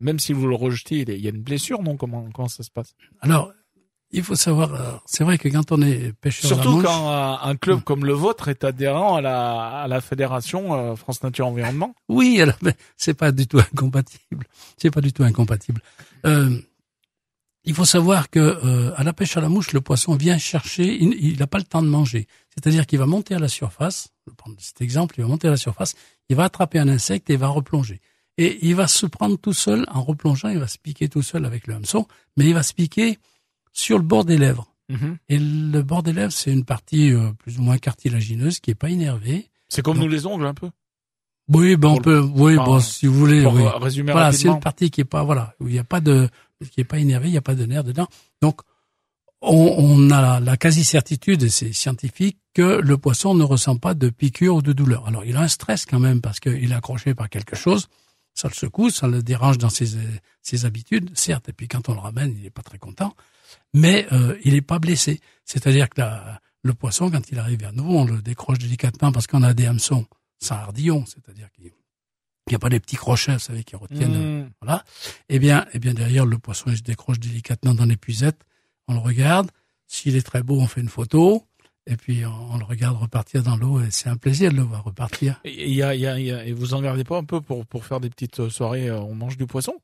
même 0.00 0.18
si 0.18 0.34
vous 0.34 0.46
le 0.46 0.54
rejetez, 0.56 0.96
il 0.96 1.08
y 1.08 1.12
a- 1.12 1.14
il 1.14 1.24
y 1.24 1.26
a 1.26 1.30
une 1.30 1.42
blessure, 1.42 1.82
non? 1.82 1.96
Comment, 1.96 2.28
comment 2.34 2.48
ça 2.48 2.62
se 2.62 2.70
passe? 2.70 2.94
Alors, 3.22 3.50
il 4.14 4.22
faut 4.22 4.36
savoir, 4.36 4.72
euh, 4.74 4.92
c'est 5.06 5.24
vrai 5.24 5.38
que 5.38 5.48
quand 5.48 5.72
on 5.72 5.82
est 5.82 6.12
pêcheur 6.20 6.50
la 6.50 6.56
Surtout 6.56 6.76
mouche, 6.76 6.84
quand 6.84 7.38
un 7.42 7.56
club 7.56 7.78
Hmm. 7.80 7.82
comme 7.82 8.04
le 8.06 8.12
vôtre 8.12 8.48
est 8.48 8.64
adhérent 8.64 9.16
à 9.16 9.20
la, 9.20 9.82
à 9.82 9.88
la 9.88 10.00
fédération 10.00 10.74
euh, 10.74 10.96
France 10.96 11.22
Nature 11.22 11.46
Environnement. 11.46 11.94
oui, 12.08 12.40
alors, 12.40 12.56
c'est 12.96 13.14
pas 13.14 13.32
du 13.32 13.46
tout 13.46 13.58
incompatible. 13.58 14.46
C'est 14.76 14.90
pas 14.90 15.00
du 15.00 15.12
tout 15.12 15.24
incompatible. 15.24 15.80
Euh, 16.26 16.56
il 17.64 17.74
faut 17.74 17.86
savoir 17.86 18.30
que 18.30 18.38
euh, 18.38 18.92
à 18.96 19.04
la 19.04 19.12
pêche 19.12 19.36
à 19.36 19.40
la 19.40 19.48
mouche, 19.48 19.72
le 19.72 19.80
poisson 19.80 20.14
vient 20.16 20.38
chercher, 20.38 20.94
il 21.02 21.38
n'a 21.38 21.46
pas 21.46 21.58
le 21.58 21.64
temps 21.64 21.82
de 21.82 21.88
manger. 21.88 22.26
C'est-à-dire 22.54 22.86
qu'il 22.86 22.98
va 22.98 23.06
monter 23.06 23.34
à 23.34 23.38
la 23.38 23.48
surface. 23.48 24.08
Je 24.26 24.30
vais 24.30 24.36
prendre 24.36 24.56
cet 24.58 24.80
exemple, 24.80 25.14
il 25.18 25.22
va 25.22 25.28
monter 25.28 25.48
à 25.48 25.50
la 25.50 25.56
surface, 25.56 25.94
il 26.28 26.36
va 26.36 26.44
attraper 26.44 26.78
un 26.78 26.88
insecte 26.88 27.30
et 27.30 27.34
il 27.34 27.38
va 27.38 27.48
replonger. 27.48 28.00
Et 28.36 28.58
il 28.66 28.74
va 28.74 28.86
se 28.86 29.06
prendre 29.06 29.36
tout 29.38 29.52
seul 29.52 29.86
en 29.90 30.02
replongeant, 30.02 30.48
il 30.48 30.58
va 30.58 30.66
se 30.68 30.78
piquer 30.78 31.08
tout 31.08 31.22
seul 31.22 31.44
avec 31.46 31.66
le 31.66 31.74
hameçon, 31.74 32.06
mais 32.36 32.44
il 32.46 32.52
va 32.54 32.62
se 32.62 32.74
piquer 32.74 33.18
sur 33.74 33.98
le 33.98 34.04
bord 34.04 34.24
des 34.24 34.38
lèvres. 34.38 34.70
Et 35.28 35.38
le 35.38 35.82
bord 35.82 36.02
des 36.02 36.12
lèvres, 36.12 36.32
c'est 36.32 36.52
une 36.52 36.64
partie 36.64 37.10
euh, 37.10 37.32
plus 37.32 37.58
ou 37.58 37.62
moins 37.62 37.78
cartilagineuse 37.78 38.60
qui 38.60 38.70
est 38.70 38.74
pas 38.74 38.90
innervée. 38.90 39.50
C'est 39.68 39.82
comme 39.82 39.98
nous 39.98 40.08
les 40.08 40.24
ongles 40.24 40.46
un 40.46 40.54
peu? 40.54 40.70
Oui, 41.48 41.76
ben 41.76 41.88
on 41.88 41.98
peut, 41.98 42.20
oui, 42.20 42.56
enfin, 42.56 42.64
bon, 42.64 42.80
si 42.80 43.06
vous 43.06 43.14
voulez, 43.18 43.42
Pour 43.42 43.54
oui. 43.54 43.62
résumer 43.80 44.12
Voilà, 44.12 44.32
c'est 44.32 44.48
une 44.48 44.60
partie 44.60 44.90
qui 44.90 45.02
est 45.02 45.04
pas, 45.04 45.24
voilà, 45.24 45.54
où 45.60 45.68
il 45.68 45.72
n'y 45.72 45.78
a 45.78 45.84
pas 45.84 46.00
de, 46.00 46.28
qui 46.70 46.80
est 46.80 46.84
pas 46.84 46.98
énervée, 46.98 47.28
il 47.28 47.32
n'y 47.32 47.36
a 47.36 47.42
pas 47.42 47.54
de 47.54 47.66
nerf 47.66 47.84
dedans. 47.84 48.06
Donc, 48.40 48.60
on, 49.42 49.74
on 49.76 50.10
a 50.10 50.22
la, 50.22 50.40
la 50.40 50.56
quasi-certitude, 50.56 51.42
et 51.42 51.50
c'est 51.50 51.72
scientifique, 51.72 52.38
que 52.54 52.80
le 52.80 52.96
poisson 52.96 53.34
ne 53.34 53.42
ressent 53.42 53.76
pas 53.76 53.94
de 53.94 54.08
piqûre 54.08 54.56
ou 54.56 54.62
de 54.62 54.72
douleur. 54.72 55.06
Alors, 55.08 55.24
il 55.24 55.36
a 55.36 55.40
un 55.40 55.48
stress 55.48 55.84
quand 55.86 55.98
même 55.98 56.20
parce 56.20 56.40
qu'il 56.40 56.70
est 56.70 56.74
accroché 56.74 57.14
par 57.14 57.28
quelque 57.28 57.56
chose. 57.56 57.88
Ça 58.34 58.48
le 58.48 58.54
secoue, 58.54 58.90
ça 58.90 59.06
le 59.06 59.22
dérange 59.22 59.58
dans 59.58 59.68
ses, 59.70 59.96
ses 60.42 60.64
habitudes, 60.64 61.16
certes. 61.16 61.48
Et 61.48 61.52
puis, 61.52 61.68
quand 61.68 61.88
on 61.88 61.94
le 61.94 62.00
ramène, 62.00 62.34
il 62.36 62.42
n'est 62.42 62.50
pas 62.50 62.62
très 62.62 62.78
content. 62.78 63.14
Mais 63.72 64.06
euh, 64.12 64.36
il 64.44 64.54
n'est 64.54 64.60
pas 64.60 64.78
blessé. 64.80 65.20
C'est-à-dire 65.44 65.88
que 65.88 66.00
la- 66.00 66.40
le 66.62 66.74
poisson, 66.74 67.10
quand 67.10 67.30
il 67.30 67.38
arrive 67.38 67.60
vers 67.60 67.72
nous, 67.72 67.84
on 67.84 68.04
le 68.04 68.20
décroche 68.22 68.58
délicatement 68.58 69.12
parce 69.12 69.26
qu'on 69.26 69.42
a 69.42 69.52
des 69.54 69.66
hameçons 69.66 70.06
sans 70.40 70.54
ardillon, 70.56 71.04
c'est-à-dire 71.06 71.50
qu'il 71.52 71.70
n'y 72.48 72.54
a 72.54 72.58
pas 72.58 72.70
des 72.70 72.80
petits 72.80 72.96
crochets, 72.96 73.34
vous 73.34 73.38
savez, 73.38 73.62
qui 73.64 73.76
retiennent 73.76 74.40
Mmh. 74.44 74.50
voilà. 74.62 74.84
Eh 75.28 75.38
bien, 75.38 75.66
eh 75.74 75.78
bien 75.78 75.94
derrière 75.94 76.24
le 76.26 76.38
poisson, 76.38 76.70
il 76.70 76.76
se 76.78 76.82
décroche 76.82 77.18
délicatement 77.20 77.74
dans 77.74 77.84
l'épuisette. 77.84 78.40
On 78.88 78.94
le 78.94 79.00
regarde. 79.00 79.50
S'il 79.86 80.16
est 80.16 80.22
très 80.26 80.42
beau, 80.42 80.58
on 80.60 80.66
fait 80.66 80.80
une 80.80 80.88
photo. 80.88 81.46
Et 81.86 81.96
puis 81.96 82.24
on, 82.24 82.54
on 82.54 82.58
le 82.58 82.64
regarde 82.64 82.96
repartir 82.96 83.42
dans 83.42 83.56
l'eau 83.56 83.80
et 83.80 83.88
c'est 83.90 84.08
un 84.08 84.16
plaisir 84.16 84.50
de 84.50 84.56
le 84.56 84.62
voir 84.62 84.84
repartir. 84.84 85.40
Et, 85.44 85.70
y 85.72 85.82
a, 85.82 85.94
y 85.94 86.06
a, 86.06 86.18
y 86.18 86.30
a- 86.32 86.44
et 86.46 86.52
vous 86.52 86.72
en 86.74 86.80
gardez 86.80 87.04
pas 87.04 87.18
un 87.18 87.24
peu 87.24 87.40
pour, 87.42 87.66
pour 87.66 87.84
faire 87.84 88.00
des 88.00 88.08
petites 88.10 88.40
euh, 88.40 88.48
soirées, 88.50 88.88
euh, 88.88 88.98
on 89.00 89.14
mange 89.14 89.36
du 89.36 89.46
poisson? 89.46 89.74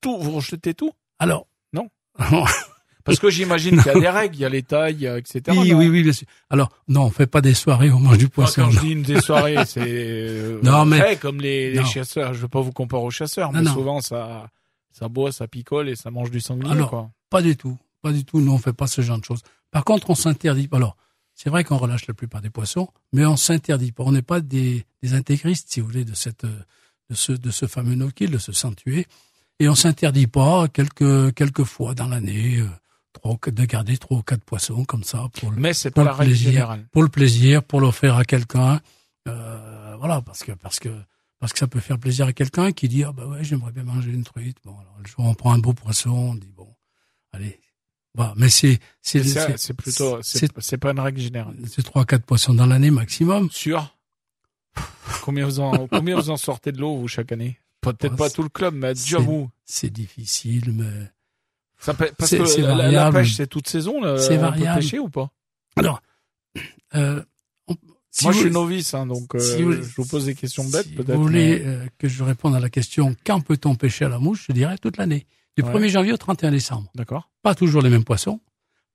Tout, 0.00 0.18
vous 0.20 0.32
rejetez 0.32 0.74
tout? 0.74 0.92
Alors. 1.18 1.46
Non? 1.72 1.88
oui, 2.18 2.38
Parce 3.04 3.18
que 3.20 3.30
j'imagine 3.30 3.76
qu'il 3.82 3.86
y 3.92 3.96
a 3.96 4.00
des 4.00 4.08
règles, 4.08 4.34
il 4.36 4.40
y 4.40 4.44
a 4.44 4.48
les 4.50 4.62
tailles, 4.62 5.06
euh, 5.06 5.16
etc. 5.18 5.42
oui, 5.58 5.70
non? 5.72 5.78
oui, 5.78 6.02
bien 6.02 6.12
sûr. 6.12 6.26
Alors 6.50 6.68
non, 6.88 7.04
on 7.04 7.10
fait 7.10 7.26
pas 7.26 7.40
des 7.40 7.54
soirées 7.54 7.90
au 7.90 7.98
mange 7.98 8.18
du 8.18 8.26
Enfin, 8.26 8.32
poisson. 8.34 8.62
quand 8.64 8.70
je 8.70 8.80
dis 8.80 8.94
des 8.96 9.20
soirées, 9.20 9.56
c'est 9.66 9.80
euh, 9.86 10.60
Non, 10.62 10.84
mais- 10.84 11.16
comme 11.16 11.40
les, 11.40 11.82
chasseurs. 11.84 12.34
Je 12.34 12.40
veux 12.40 12.48
pas 12.48 12.60
vous 12.60 12.72
comparer 12.72 13.02
aux 13.02 13.10
chasseurs, 13.10 13.50
Non, 13.52 13.58
mais 13.60 13.64
non. 13.64 13.72
souvent 13.72 14.00
ça, 14.00 14.48
ça 14.92 15.08
boit, 15.08 15.32
ça 15.32 15.48
picole 15.48 15.88
et 15.88 15.96
ça 15.96 16.10
mange 16.10 16.30
du 16.30 16.40
sanglier. 16.40 16.70
Alors, 16.70 16.90
quoi. 16.90 17.10
Pas 17.30 17.40
du 17.42 17.56
tout, 17.56 17.76
pas 18.02 18.12
du 18.12 18.24
tout. 18.24 18.40
Nous, 18.40 18.52
on 18.52 18.58
fait 18.58 18.72
pas 18.72 18.86
ce 18.86 19.00
genre 19.00 19.18
de 19.18 19.24
choses. 19.24 19.40
Par 19.70 19.84
contre, 19.84 20.10
on 20.10 20.14
s'interdit. 20.14 20.68
Alors, 20.72 20.96
c'est 21.38 21.50
vrai 21.50 21.62
qu'on 21.62 21.76
relâche 21.76 22.08
la 22.08 22.14
plupart 22.14 22.40
des 22.40 22.50
poissons, 22.50 22.88
mais 23.12 23.24
on 23.24 23.36
s'interdit 23.36 23.92
pas. 23.92 24.02
On 24.02 24.10
n'est 24.10 24.22
pas 24.22 24.40
des, 24.40 24.84
des 25.04 25.14
intégristes, 25.14 25.68
si 25.70 25.78
vous 25.80 25.86
voulez, 25.86 26.04
de 26.04 26.14
cette, 26.14 26.44
de 26.44 27.14
ce, 27.14 27.30
de 27.30 27.50
ce 27.52 27.66
fameux 27.66 27.94
no-kill, 27.94 28.32
de 28.32 28.38
ce 28.38 28.50
sang 28.50 28.72
tué. 28.72 29.06
Et 29.60 29.68
on 29.68 29.76
s'interdit 29.76 30.26
pas 30.26 30.66
quelques, 30.66 31.32
quelques 31.34 31.62
fois 31.62 31.94
dans 31.94 32.08
l'année, 32.08 32.58
euh, 32.58 33.50
de 33.52 33.64
garder 33.64 33.98
trois 33.98 34.18
ou 34.18 34.22
quatre 34.22 34.42
poissons 34.42 34.84
comme 34.84 35.04
ça 35.04 35.28
pour 35.34 35.52
le, 35.52 35.60
Mais 35.60 35.74
c'est 35.74 35.92
pour 35.92 36.02
la 36.02 36.12
plaisir. 36.14 36.50
générale. 36.50 36.88
pour 36.90 37.04
le 37.04 37.08
plaisir, 37.08 37.62
pour 37.62 37.80
l'offrir 37.80 38.16
à 38.16 38.24
quelqu'un. 38.24 38.80
Euh, 39.28 39.94
voilà, 40.00 40.20
parce 40.22 40.42
que, 40.42 40.52
parce 40.52 40.80
que, 40.80 40.88
parce 41.38 41.52
que 41.52 41.60
ça 41.60 41.68
peut 41.68 41.78
faire 41.80 42.00
plaisir 42.00 42.26
à 42.26 42.32
quelqu'un 42.32 42.72
qui 42.72 42.88
dit, 42.88 43.04
ah 43.04 43.12
bah 43.12 43.26
ouais, 43.26 43.44
j'aimerais 43.44 43.70
bien 43.70 43.84
manger 43.84 44.10
une 44.10 44.24
truite. 44.24 44.58
Bon, 44.64 44.72
alors, 44.72 44.96
le 45.00 45.06
jour 45.06 45.20
où 45.20 45.28
on 45.28 45.34
prend 45.34 45.52
un 45.52 45.58
beau 45.58 45.72
poisson, 45.72 46.10
on 46.10 46.34
dit, 46.34 46.50
bon, 46.56 46.68
allez. 47.32 47.60
Voilà. 48.18 48.34
Mais 48.36 48.48
c'est, 48.48 48.80
c'est, 49.00 49.22
C'est 49.56 49.74
plutôt, 49.74 50.18
c'est 50.22 50.76
pas 50.76 50.90
une 50.90 50.98
règle 51.00 51.20
générale. 51.20 51.54
c'est 51.70 51.82
trois, 51.84 52.04
quatre 52.04 52.24
poissons 52.26 52.52
dans 52.52 52.66
l'année 52.66 52.90
maximum. 52.90 53.48
Sûr 53.50 53.96
Combien 55.22 55.44
vous 55.46 55.60
en, 55.60 55.86
combien 55.90 56.16
vous 56.16 56.28
en 56.30 56.36
sortez 56.36 56.72
de 56.72 56.80
l'eau, 56.80 56.96
vous, 56.96 57.06
chaque 57.08 57.30
année? 57.32 57.58
Peut-être 57.80 58.14
Oh, 58.14 58.16
pas 58.16 58.28
tout 58.28 58.42
le 58.42 58.48
club, 58.48 58.74
mais 58.74 58.92
déjà 58.94 59.18
vous. 59.18 59.48
C'est 59.64 59.90
difficile, 59.90 60.72
mais 60.72 61.10
Ça 61.78 61.94
peut- 61.94 62.10
parce 62.18 62.32
que 62.32 62.60
la, 62.60 62.90
la 62.90 63.12
pêche, 63.12 63.36
c'est 63.36 63.46
toute 63.46 63.68
saison. 63.68 64.00
C'est 64.18 64.36
on 64.36 64.40
variable. 64.40 64.74
peut 64.74 64.80
pêcher 64.80 64.98
ou 64.98 65.08
pas? 65.08 65.30
Alors, 65.76 66.02
euh, 66.96 67.22
on- 67.68 67.76
si 68.10 68.24
Moi, 68.24 68.32
je 68.32 68.38
vous- 68.38 68.42
suis 68.44 68.50
novice, 68.52 68.94
hein, 68.94 69.06
donc 69.06 69.32
euh, 69.36 69.38
si 69.38 69.62
vous- 69.62 69.74
je 69.74 69.94
vous 69.96 70.06
pose 70.06 70.24
des 70.24 70.34
questions 70.34 70.64
bêtes, 70.64 70.86
si 70.86 70.94
peut-être. 70.94 71.14
vous 71.14 71.22
voulez 71.22 71.60
mais- 71.60 71.66
euh, 71.66 71.86
que 71.98 72.08
je 72.08 72.24
réponde 72.24 72.56
à 72.56 72.60
la 72.60 72.68
question 72.70 73.14
quand 73.24 73.40
peut-on 73.42 73.76
pêcher 73.76 74.06
à 74.06 74.08
la 74.08 74.18
mouche, 74.18 74.46
je 74.48 74.52
dirais 74.52 74.76
toute 74.78 74.96
l'année. 74.96 75.24
Du 75.58 75.64
Ouais. 75.64 75.74
1er 75.74 75.88
janvier 75.88 76.12
au 76.12 76.16
31 76.16 76.50
décembre. 76.52 76.90
D'accord. 76.94 77.30
Pas 77.42 77.54
toujours 77.54 77.82
les 77.82 77.90
mêmes 77.90 78.04
poissons, 78.04 78.40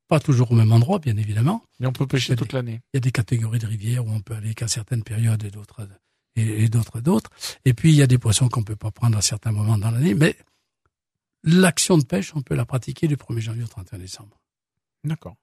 pas 0.08 0.20
toujours 0.20 0.52
au 0.52 0.56
même 0.56 0.72
endroit, 0.72 1.00
bien 1.00 1.18
évidemment. 1.18 1.64
Mais 1.80 1.88
on 1.88 1.92
peut 1.92 2.08
pêcher 2.08 2.36
toute 2.36 2.54
l'année. 2.54 2.82
Il 2.94 2.98
y 2.98 3.00
a 3.00 3.02
des 3.02 3.12
catégories 3.12 3.60
de 3.60 3.68
rivières 3.68 4.06
où 4.06 4.10
on 4.12 4.22
peut 4.22 4.34
aller 4.36 4.54
qu'à 4.54 4.68
certaines 4.68 5.04
périodes 5.04 5.44
et 5.44 5.52
d'autres 5.52 5.88
et, 6.36 6.64
et 6.64 6.70
d'autres 6.70 7.02
d'autres. 7.02 7.30
Et 7.66 7.74
puis 7.74 7.92
il 7.92 7.96
y 7.96 8.02
a 8.02 8.08
des 8.08 8.18
poissons 8.18 8.48
qu'on 8.50 8.64
peut 8.64 8.76
pas 8.78 8.92
prendre 8.92 9.18
à 9.18 9.22
certains 9.22 9.52
moments 9.52 9.78
dans 9.78 9.92
l'année, 9.92 10.14
mais 10.14 10.36
l'action 11.44 11.98
de 11.98 12.06
pêche, 12.06 12.34
on 12.36 12.42
peut 12.42 12.56
la 12.56 12.66
pratiquer 12.66 13.08
du 13.08 13.16
1er 13.18 13.40
janvier 13.40 13.64
au 13.64 13.68
31 13.68 14.00
décembre. 14.00 14.40
D'accord. 15.04 15.36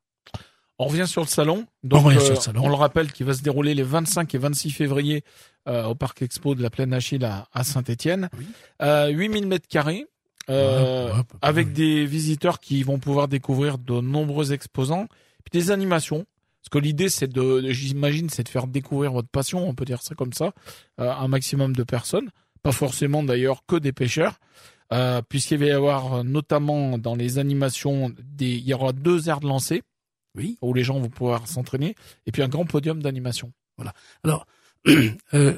On 0.78 0.86
revient 0.86 1.06
sur 1.06 1.20
le 1.20 1.26
salon. 1.26 1.66
Donc, 1.84 2.00
On 2.00 2.04
revient 2.06 2.16
euh, 2.16 2.24
sur 2.24 2.34
le 2.34 2.40
salon. 2.40 2.62
on 2.64 2.68
le 2.70 2.74
rappelle, 2.74 3.12
qui 3.12 3.22
va 3.22 3.34
se 3.34 3.42
dérouler 3.42 3.74
les 3.74 3.82
25 3.82 4.34
et 4.34 4.38
26 4.38 4.70
février 4.70 5.22
euh, 5.68 5.84
au 5.84 5.94
Parc 5.94 6.22
Expo 6.22 6.54
de 6.54 6.62
la 6.62 6.70
Plaine 6.70 6.94
Achille 6.94 7.22
à, 7.26 7.48
à 7.52 7.64
Saint-Étienne. 7.64 8.30
Oui. 8.38 8.46
Euh, 8.80 9.08
8000 9.08 9.46
mètres 9.46 9.68
carrés. 9.68 10.06
Euh, 10.50 11.12
avec 11.42 11.72
des 11.72 12.04
visiteurs 12.04 12.60
qui 12.60 12.82
vont 12.82 12.98
pouvoir 12.98 13.28
découvrir 13.28 13.78
de 13.78 14.00
nombreux 14.00 14.52
exposants, 14.52 15.06
puis 15.44 15.58
des 15.58 15.70
animations. 15.70 16.26
Parce 16.60 16.68
que 16.70 16.78
l'idée, 16.78 17.08
c'est 17.08 17.28
de, 17.28 17.70
j'imagine, 17.70 18.28
c'est 18.28 18.42
de 18.42 18.48
faire 18.48 18.66
découvrir 18.66 19.12
votre 19.12 19.28
passion, 19.28 19.66
on 19.66 19.74
peut 19.74 19.84
dire 19.86 20.02
ça 20.02 20.14
comme 20.14 20.32
ça, 20.32 20.52
euh, 21.00 21.10
un 21.10 21.28
maximum 21.28 21.74
de 21.74 21.82
personnes. 21.84 22.30
Pas 22.62 22.72
forcément 22.72 23.22
d'ailleurs 23.22 23.64
que 23.66 23.76
des 23.76 23.92
pêcheurs, 23.92 24.38
euh, 24.92 25.22
puisqu'il 25.26 25.58
va 25.58 25.66
y 25.66 25.70
avoir 25.70 26.24
notamment 26.24 26.98
dans 26.98 27.14
les 27.14 27.38
animations, 27.38 28.12
des, 28.22 28.50
il 28.50 28.64
y 28.66 28.74
aura 28.74 28.92
deux 28.92 29.28
aires 29.30 29.40
de 29.40 29.46
lancer, 29.46 29.82
Oui. 30.36 30.58
où 30.60 30.74
les 30.74 30.84
gens 30.84 30.98
vont 31.00 31.08
pouvoir 31.08 31.48
s'entraîner, 31.48 31.94
et 32.26 32.32
puis 32.32 32.42
un 32.42 32.48
grand 32.48 32.66
podium 32.66 33.02
d'animation. 33.02 33.52
Alors, 34.24 34.46
euh, 35.34 35.54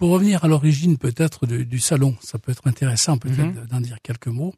pour 0.00 0.08
revenir 0.12 0.42
à 0.44 0.48
l'origine 0.48 0.96
peut-être 0.96 1.46
du, 1.46 1.66
du 1.66 1.78
salon, 1.78 2.16
ça 2.22 2.38
peut 2.38 2.50
être 2.52 2.66
intéressant 2.66 3.18
peut-être 3.18 3.54
Mhm. 3.54 3.66
d'en 3.70 3.80
dire 3.82 3.98
quelques 4.02 4.28
mots. 4.28 4.54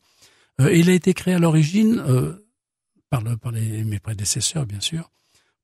Euh, 0.61 0.73
il 0.73 0.89
a 0.89 0.93
été 0.93 1.15
créé 1.15 1.35
à 1.35 1.41
l'origine 1.41 1.99
euh, 2.07 2.47
par, 3.11 3.23
le, 3.23 3.37
par 3.37 3.51
les, 3.51 3.83
mes 3.83 3.99
prédécesseurs, 3.99 4.67
bien 4.67 4.79
sûr, 4.81 5.11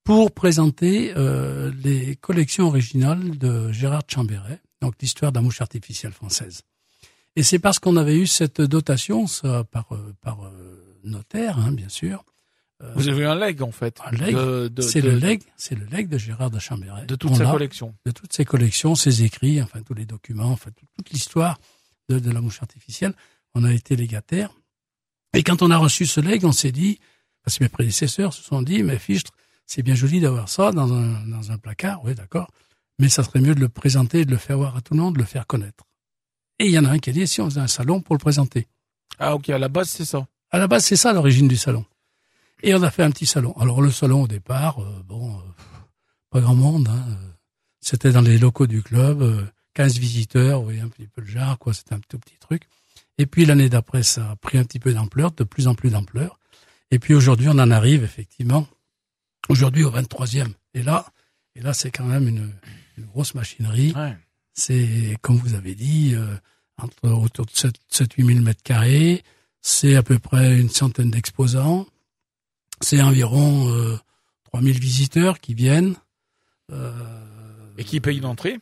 pour 0.02 0.32
présenter 0.32 1.12
euh, 1.16 1.70
les 1.84 2.16
collections 2.16 2.66
originales 2.66 3.38
de 3.38 3.70
Gérard 3.70 4.02
Chambéret, 4.08 4.60
donc 4.82 4.94
l'histoire 5.00 5.30
de 5.30 5.38
la 5.38 5.42
mouche 5.42 5.60
artificielle 5.60 6.12
française. 6.12 6.62
Et 7.36 7.44
c'est 7.44 7.60
parce 7.60 7.78
qu'on 7.78 7.96
avait 7.96 8.18
eu 8.18 8.26
cette 8.26 8.60
dotation, 8.60 9.28
ça, 9.28 9.62
par, 9.70 9.92
euh, 9.92 10.12
par 10.22 10.44
euh, 10.44 10.98
notaire, 11.04 11.56
hein, 11.60 11.70
bien 11.70 11.88
sûr. 11.88 12.24
Euh, 12.82 12.92
Vous 12.94 13.08
avez 13.08 13.24
un 13.24 13.34
leg, 13.34 13.60
en 13.62 13.72
fait. 13.72 13.98
Un 14.04 14.10
leg, 14.12 14.34
c'est 14.82 15.00
le 15.00 15.16
leg, 15.16 15.42
c'est 15.56 15.74
le 15.74 15.84
leg 15.86 16.08
de 16.08 16.16
Gérard 16.18 16.50
de 16.50 16.58
Chambéret. 16.60 17.06
de 17.06 17.16
toute 17.16 17.34
sa 17.34 17.44
collection. 17.50 17.94
de 18.06 18.10
toutes 18.12 18.32
ses 18.32 18.44
collections, 18.44 18.94
ses 18.94 19.24
écrits, 19.24 19.60
enfin 19.60 19.82
tous 19.82 19.94
les 19.94 20.06
documents, 20.06 20.52
enfin 20.52 20.70
tout- 20.70 20.86
toute 20.96 21.10
l'histoire 21.10 21.58
de, 22.08 22.18
de 22.18 22.30
la 22.30 22.40
mouche 22.40 22.62
artificielle. 22.62 23.14
On 23.54 23.64
a 23.64 23.72
été 23.72 23.96
légataire. 23.96 24.50
Et 25.34 25.42
quand 25.42 25.62
on 25.62 25.70
a 25.70 25.76
reçu 25.76 26.06
ce 26.06 26.20
legs, 26.20 26.44
on 26.44 26.52
s'est 26.52 26.70
dit, 26.72 27.00
parce 27.44 27.58
que 27.58 27.64
mes 27.64 27.68
prédécesseurs 27.68 28.32
se 28.32 28.42
sont 28.42 28.62
dit, 28.62 28.82
mais 28.82 28.98
Fichtre, 28.98 29.32
c'est 29.66 29.82
bien 29.82 29.94
joli 29.94 30.20
d'avoir 30.20 30.48
ça 30.48 30.70
dans 30.70 30.92
un, 30.92 31.26
dans 31.26 31.50
un 31.50 31.58
placard, 31.58 32.02
oui 32.04 32.14
d'accord, 32.14 32.48
mais 32.98 33.08
ça 33.08 33.22
serait 33.24 33.40
mieux 33.40 33.54
de 33.54 33.60
le 33.60 33.68
présenter, 33.68 34.24
de 34.24 34.30
le 34.30 34.36
faire 34.38 34.56
voir 34.56 34.76
à 34.76 34.80
tout 34.82 34.94
le 34.94 35.00
monde, 35.00 35.14
de 35.14 35.18
le 35.18 35.24
faire 35.26 35.46
connaître. 35.46 35.84
Et 36.60 36.66
il 36.66 36.72
y 36.72 36.78
en 36.78 36.84
a 36.84 36.90
un 36.90 36.98
qui 36.98 37.10
a 37.10 37.12
dit, 37.12 37.26
si 37.26 37.40
on 37.40 37.46
faisait 37.50 37.60
un 37.60 37.66
salon 37.66 38.00
pour 38.00 38.14
le 38.14 38.18
présenter. 38.20 38.66
Ah, 39.18 39.34
ok, 39.34 39.50
à 39.50 39.58
la 39.58 39.68
base, 39.68 39.88
c'est 39.90 40.04
ça. 40.04 40.26
À 40.50 40.58
la 40.58 40.66
base, 40.68 40.84
c'est 40.84 40.96
ça 40.96 41.12
l'origine 41.12 41.48
du 41.48 41.56
salon. 41.56 41.84
Et 42.62 42.74
on 42.74 42.82
a 42.82 42.90
fait 42.90 43.02
un 43.02 43.10
petit 43.10 43.26
salon. 43.26 43.52
Alors 43.58 43.80
le 43.82 43.90
salon 43.90 44.22
au 44.22 44.28
départ, 44.28 44.80
euh, 44.80 45.02
bon, 45.06 45.36
euh, 45.36 45.42
pas 46.30 46.40
grand 46.40 46.54
monde. 46.54 46.88
Hein, 46.88 47.04
c'était 47.80 48.12
dans 48.12 48.20
les 48.20 48.38
locaux 48.38 48.66
du 48.66 48.82
club, 48.82 49.22
euh, 49.22 49.44
15 49.74 49.98
visiteurs, 49.98 50.58
vous 50.58 50.64
voyez 50.64 50.80
un 50.80 50.88
petit 50.88 51.06
peu 51.06 51.20
le 51.20 51.26
genre, 51.26 51.58
quoi. 51.58 51.72
C'était 51.72 51.94
un 51.94 52.00
tout 52.00 52.18
petit 52.18 52.38
truc. 52.38 52.64
Et 53.16 53.26
puis 53.26 53.44
l'année 53.46 53.68
d'après, 53.68 54.02
ça 54.02 54.30
a 54.30 54.36
pris 54.36 54.58
un 54.58 54.64
petit 54.64 54.80
peu 54.80 54.92
d'ampleur, 54.92 55.32
de 55.32 55.44
plus 55.44 55.68
en 55.68 55.74
plus 55.74 55.90
d'ampleur. 55.90 56.38
Et 56.90 56.98
puis 56.98 57.14
aujourd'hui, 57.14 57.48
on 57.48 57.58
en 57.58 57.70
arrive 57.70 58.02
effectivement, 58.02 58.66
aujourd'hui 59.48 59.84
au 59.84 59.90
23e. 59.90 60.52
Et 60.74 60.82
là, 60.82 61.06
et 61.54 61.60
là, 61.60 61.72
c'est 61.74 61.90
quand 61.90 62.04
même 62.04 62.28
une, 62.28 62.52
une 62.96 63.06
grosse 63.06 63.34
machinerie. 63.34 63.92
Ouais. 63.94 64.16
C'est, 64.52 65.16
comme 65.22 65.36
vous 65.36 65.54
avez 65.54 65.74
dit, 65.74 66.14
euh, 66.14 66.36
entre 66.78 67.08
autour 67.10 67.46
de 67.46 67.50
7, 67.52 67.74
7 67.88 68.12
8 68.14 68.26
000 68.26 68.40
mètres 68.40 68.62
carrés. 68.62 69.22
C'est 69.60 69.96
à 69.96 70.02
peu 70.02 70.18
près 70.18 70.58
une 70.58 70.68
centaine 70.68 71.10
d'exposants. 71.10 71.86
C'est 72.80 73.00
environ 73.02 73.68
euh, 73.72 73.98
3 74.44 74.60
000 74.62 74.78
visiteurs 74.78 75.40
qui 75.40 75.54
viennent. 75.54 75.94
Euh, 76.72 76.92
Et 77.78 77.84
qui 77.84 78.00
paye 78.00 78.20
l'entrée. 78.20 78.58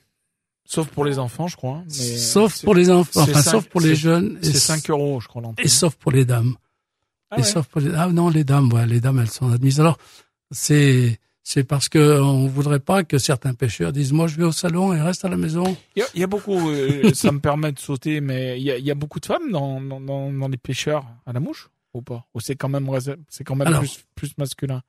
Sauf 0.65 0.89
pour 0.89 1.05
les 1.05 1.19
enfants, 1.19 1.47
je 1.49 1.57
crois. 1.57 1.83
Mais 1.87 1.93
sauf 1.93 2.63
pour 2.65 2.75
les 2.75 2.91
enfants, 2.91 3.21
enfin 3.23 3.43
sauf 3.43 3.67
pour 3.69 3.81
les 3.81 3.95
jeunes. 3.95 4.39
C'est 4.43 4.51
s- 4.57 4.65
5 4.65 4.91
euros, 4.91 5.21
je 5.21 5.29
crois, 5.29 5.41
l'entrée. 5.43 5.65
Et 5.65 5.69
sauf 5.69 5.95
pour 5.95 6.11
les 6.13 6.25
dames. 6.25 6.55
Ah 7.31 7.37
et 7.37 7.41
ouais. 7.41 7.47
sauf 7.47 7.67
pour 7.67 7.81
les 7.81 7.93
ah 7.95 8.09
non 8.09 8.29
les 8.31 8.45
dames, 8.45 8.73
ouais, 8.73 8.87
les 8.87 9.01
dames 9.01 9.19
elles 9.21 9.31
sont 9.31 9.51
admises. 9.53 9.81
Alors 9.81 9.99
c'est 10.51 11.19
c'est 11.43 11.63
parce 11.65 11.89
que 11.89 12.21
on 12.21 12.47
voudrait 12.49 12.81
pas 12.81 13.05
que 13.05 13.19
certains 13.19 13.55
pêcheurs 13.55 13.93
disent 13.93 14.13
moi 14.13 14.27
je 14.29 14.37
vais 14.37 14.45
au 14.45 14.53
salon 14.53 14.93
et 14.93 15.01
reste 15.01 15.25
à 15.25 15.29
la 15.29 15.37
maison. 15.37 15.77
Il 15.97 16.01
y 16.01 16.03
a, 16.03 16.07
il 16.15 16.21
y 16.21 16.25
a 16.25 16.27
beaucoup, 16.29 16.69
euh, 16.71 17.11
ça 17.15 17.31
me 17.33 17.39
permet 17.41 17.71
de 17.73 17.79
sauter, 17.79 18.21
mais 18.21 18.59
il 18.61 18.65
y 18.65 18.71
a, 18.73 18.79
il 18.79 18.85
y 18.85 18.91
a 18.91 18.95
beaucoup 18.97 19.19
de 19.21 19.27
femmes 19.27 19.51
dans, 19.53 19.81
dans 19.81 20.49
les 20.49 20.57
pêcheurs 20.57 21.05
à 21.27 21.33
la 21.33 21.41
mouche 21.41 21.69
ou 21.97 22.03
pas? 22.03 22.27
Ou 22.35 22.41
c'est 22.41 22.55
quand 22.57 22.69
même, 22.69 22.89
c'est 23.29 23.45
quand 23.45 23.55
même 23.57 23.69
Alors. 23.69 23.81
plus, 23.81 24.05
plus 24.15 24.39
masculin? 24.39 24.83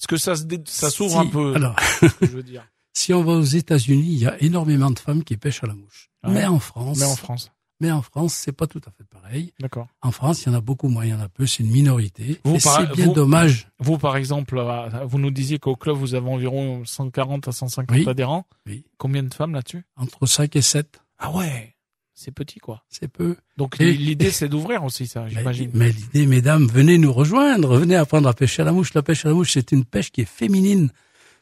Est-ce 0.00 0.06
que 0.08 0.16
ça 0.16 0.36
se 0.36 0.44
dé- 0.44 0.62
ça 0.66 0.90
s'ouvre 0.90 1.10
Si- 1.22 1.26
un 1.28 1.30
peu 1.30 1.54
Alors 1.54 1.76
ce 2.00 2.06
que 2.06 2.26
je 2.26 2.32
veux 2.32 2.42
dire? 2.42 2.66
si 2.94 3.12
on 3.14 3.22
va 3.24 3.32
aux 3.32 3.42
États-Unis, 3.42 4.06
il 4.12 4.18
y 4.18 4.26
a 4.26 4.40
énormément 4.42 4.90
de 4.90 4.98
femmes 4.98 5.24
qui 5.24 5.36
pêchent 5.36 5.62
à 5.64 5.66
la 5.66 5.74
mouche. 5.74 6.10
Ouais. 6.24 6.32
Mais 6.34 6.44
en 6.46 6.58
France, 6.58 6.98
Mais 6.98 7.04
en 7.04 7.16
France, 7.16 7.50
mais 7.80 7.90
en 7.92 8.02
France, 8.02 8.34
c'est 8.34 8.52
pas 8.52 8.66
tout 8.66 8.80
à 8.86 8.90
fait 8.90 9.04
pareil. 9.04 9.52
d'accord. 9.60 9.86
En 10.02 10.10
France, 10.10 10.42
il 10.42 10.48
y 10.48 10.52
en 10.52 10.54
a 10.58 10.60
beaucoup 10.60 10.88
moins, 10.88 11.04
il 11.04 11.10
y 11.10 11.14
en 11.14 11.20
a 11.20 11.28
peu, 11.28 11.46
c'est 11.46 11.62
une 11.62 11.70
minorité. 11.70 12.40
Vous, 12.44 12.56
et 12.56 12.58
par- 12.60 12.80
c'est 12.80 12.92
bien 12.96 13.06
vous- 13.06 13.12
dommage. 13.14 13.68
Vous, 13.78 13.98
par 13.98 14.16
exemple, 14.16 14.60
vous 15.06 15.18
nous 15.18 15.30
disiez 15.30 15.58
qu'au 15.60 15.76
club, 15.76 15.96
vous 15.96 16.14
avez 16.14 16.28
environ 16.28 16.84
140 16.84 17.46
à 17.48 17.52
150 17.52 17.96
Oui. 17.96 18.08
adhérents. 18.08 18.46
Oui. 18.66 18.84
Combien 18.98 19.22
de 19.22 19.32
femmes 19.34 19.52
là-dessus? 19.54 19.84
Entre 19.96 20.26
5 20.26 20.54
et 20.56 20.62
7, 20.62 21.00
Ah 21.18 21.32
ouais, 21.32 21.74
c'est 22.20 22.32
petit 22.32 22.58
quoi. 22.58 22.82
c'est 22.88 23.08
peu. 23.08 23.36
Donc 23.56 23.78
l'idée, 23.78 24.30
c'est 24.32 24.48
d'ouvrir 24.48 24.82
aussi 24.84 25.06
ça, 25.06 25.28
j'imagine. 25.28 25.70
mais 25.74 25.90
l'idée, 25.92 26.26
mesdames, 26.26 26.66
venez 26.66 26.98
nous 26.98 27.12
rejoindre, 27.12 27.76
venez 27.78 27.96
apprendre 27.96 28.28
à 28.28 28.32
pêcher 28.34 28.62
à 28.62 28.64
la 28.64 28.72
mouche. 28.72 28.92
La 28.94 29.02
pêche 29.02 29.24
à 29.24 29.28
la 29.28 29.34
mouche, 29.34 29.52
c'est 29.52 29.72
une 29.72 29.84
pêche 29.84 30.10
qui 30.10 30.22
est 30.22 30.28
féminine. 30.28 30.90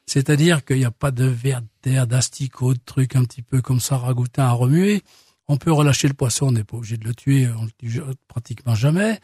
C'est-à-dire 0.06 0.64
qu'il 0.64 0.76
n'y 0.78 0.84
a 0.84 0.90
pas 0.90 1.10
de 1.10 1.24
verre 1.24 1.62
d'air, 1.82 2.06
d'asticots, 2.06 2.74
de 2.74 2.80
trucs 2.84 3.16
un 3.16 3.24
petit 3.24 3.42
peu 3.42 3.60
comme 3.60 3.80
ça, 3.80 3.96
ragoûtins 3.96 4.44
à 4.44 4.52
remuer. 4.52 5.02
On 5.48 5.56
peut 5.56 5.72
relâcher 5.72 6.08
le 6.08 6.14
poisson, 6.14 6.48
on 6.48 6.52
n'est 6.52 6.64
pas 6.64 6.76
obligé 6.76 6.96
de 6.96 7.04
le 7.04 7.14
tuer, 7.14 7.48
on 7.48 7.64
le 7.64 7.70
tue 7.78 8.00
pratiquement 8.28 8.74
jamais. 8.74 9.18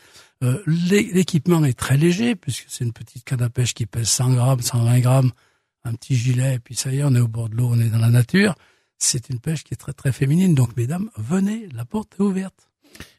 Euh, 0.44 0.62
l'é- 0.66 1.10
L'équipement 1.12 1.64
est 1.64 1.76
très 1.78 1.96
léger, 1.96 2.34
puisque 2.36 2.66
c'est 2.68 2.84
une 2.84 2.92
petite 2.92 3.24
canne 3.24 3.42
à 3.42 3.50
pêche 3.50 3.74
qui 3.74 3.86
pèse 3.86 4.08
100 4.08 4.34
grammes, 4.34 4.60
120 4.60 5.00
grammes, 5.00 5.32
un 5.84 5.94
petit 5.94 6.14
gilet, 6.16 6.54
et 6.54 6.58
puis 6.60 6.76
ça 6.76 6.92
y 6.92 6.98
est, 6.98 7.04
on 7.04 7.14
est 7.14 7.20
au 7.20 7.26
bord 7.28 7.48
de 7.48 7.56
l'eau, 7.56 7.68
on 7.72 7.80
est 7.80 7.88
dans 7.90 7.98
la 7.98 8.10
nature. 8.10 8.54
C'est 9.02 9.28
une 9.30 9.40
pêche 9.40 9.64
qui 9.64 9.74
est 9.74 9.76
très 9.76 9.92
très 9.92 10.12
féminine. 10.12 10.54
Donc, 10.54 10.76
mesdames, 10.76 11.10
venez, 11.16 11.66
la 11.74 11.84
porte 11.84 12.14
est 12.18 12.22
ouverte. 12.22 12.70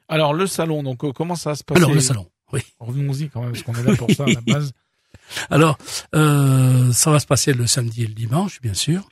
Alors 0.08 0.34
le 0.34 0.48
salon, 0.48 0.84
donc 0.84 1.04
euh, 1.04 1.12
comment 1.12 1.36
ça 1.36 1.52
va 1.52 1.56
se 1.56 1.64
passer 1.64 1.80
Alors, 1.80 1.94
le 1.94 2.00
salon, 2.00 2.30
oui. 2.52 2.62
Revenons-y 2.80 3.30
quand 3.30 3.42
même, 3.42 3.52
parce 3.52 3.64
qu'on 3.64 3.74
est 3.74 3.84
là 3.84 3.96
pour 3.96 4.10
ça 4.12 4.24
à 4.24 4.28
la 4.28 4.42
base. 4.42 4.72
Alors, 5.50 5.78
euh, 6.16 6.92
ça 6.94 7.12
va 7.12 7.20
se 7.20 7.26
passer 7.26 7.54
le 7.54 7.68
samedi 7.68 8.04
et 8.04 8.08
le 8.08 8.14
dimanche, 8.14 8.62
bien 8.62 8.74
sûr. 8.74 9.10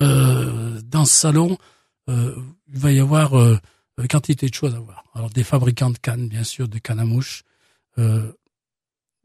Euh, 0.00 0.80
dans 0.84 1.04
ce 1.04 1.14
salon, 1.14 1.58
euh, 2.08 2.34
il 2.68 2.78
va 2.78 2.92
y 2.92 3.00
avoir 3.00 3.34
une 3.34 4.08
quantité 4.08 4.48
de 4.48 4.54
choses 4.54 4.74
à 4.74 4.80
voir. 4.80 5.04
Alors, 5.14 5.30
des 5.30 5.44
fabricants 5.44 5.90
de 5.90 5.98
cannes, 5.98 6.28
bien 6.28 6.44
sûr, 6.44 6.68
de 6.68 6.78
cannes 6.78 7.00
à 7.00 7.04
mouche, 7.04 7.42
euh, 7.98 8.32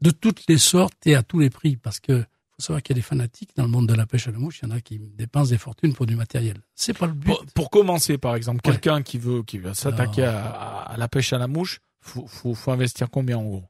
de 0.00 0.10
toutes 0.10 0.44
les 0.48 0.58
sortes 0.58 1.06
et 1.06 1.14
à 1.14 1.22
tous 1.22 1.38
les 1.38 1.50
prix, 1.50 1.76
parce 1.76 2.00
que 2.00 2.24
faut 2.56 2.62
savoir 2.62 2.82
qu'il 2.82 2.94
y 2.94 2.98
a 2.98 3.00
des 3.00 3.06
fanatiques 3.06 3.50
dans 3.56 3.62
le 3.64 3.68
monde 3.70 3.88
de 3.88 3.94
la 3.94 4.06
pêche 4.06 4.28
à 4.28 4.30
la 4.30 4.38
mouche. 4.38 4.60
Il 4.62 4.68
y 4.68 4.72
en 4.72 4.74
a 4.76 4.80
qui 4.80 4.98
dépensent 4.98 5.50
des 5.50 5.58
fortunes 5.58 5.94
pour 5.94 6.06
du 6.06 6.16
matériel. 6.16 6.58
C'est 6.74 6.96
pas 6.96 7.06
le 7.06 7.12
but. 7.14 7.26
Pour, 7.26 7.44
pour 7.54 7.70
commencer, 7.70 8.18
par 8.18 8.34
exemple, 8.36 8.60
Ouais. 8.66 8.72
quelqu'un 8.72 9.02
qui 9.02 9.18
veut 9.18 9.42
qui 9.42 9.58
veut 9.58 9.74
s'attaquer 9.74 10.24
à, 10.24 10.46
à 10.82 10.96
la 10.96 11.08
pêche 11.08 11.32
à 11.32 11.38
la 11.38 11.46
mouche, 11.48 11.80
faut, 12.00 12.26
faut, 12.26 12.54
faut 12.54 12.70
investir 12.72 13.10
combien 13.10 13.38
en 13.38 13.44
gros? 13.44 13.64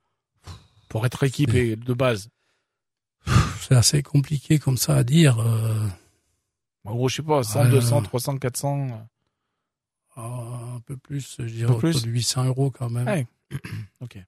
Pour 0.89 1.07
être 1.07 1.23
équipé 1.23 1.77
de 1.77 1.95
base 1.95 2.29
C'est 3.61 3.75
assez 3.77 4.03
compliqué 4.03 4.59
comme 4.59 4.77
ça 4.77 4.97
à 4.97 5.05
dire. 5.05 5.39
Euh, 5.39 5.87
En 6.85 6.95
gros, 6.95 7.09
je 7.09 7.17
sais 7.17 7.23
pas, 7.23 7.43
100, 7.45 7.63
Ouais, 7.65 7.71
200, 7.71 7.97
ouais. 7.99 8.03
300, 8.05 8.37
400. 8.39 9.09
euh, 10.19 10.21
un 10.21 10.81
peu 10.85 10.97
plus, 10.97 11.37
je 11.39 11.45
dirais 11.45 11.77
plus 11.79 12.03
de 12.03 12.11
800 12.11 12.45
euros 12.47 12.71
quand 12.71 12.91
même. 12.91 13.07
Ouais. 13.07 13.27
Ok. 14.01 14.19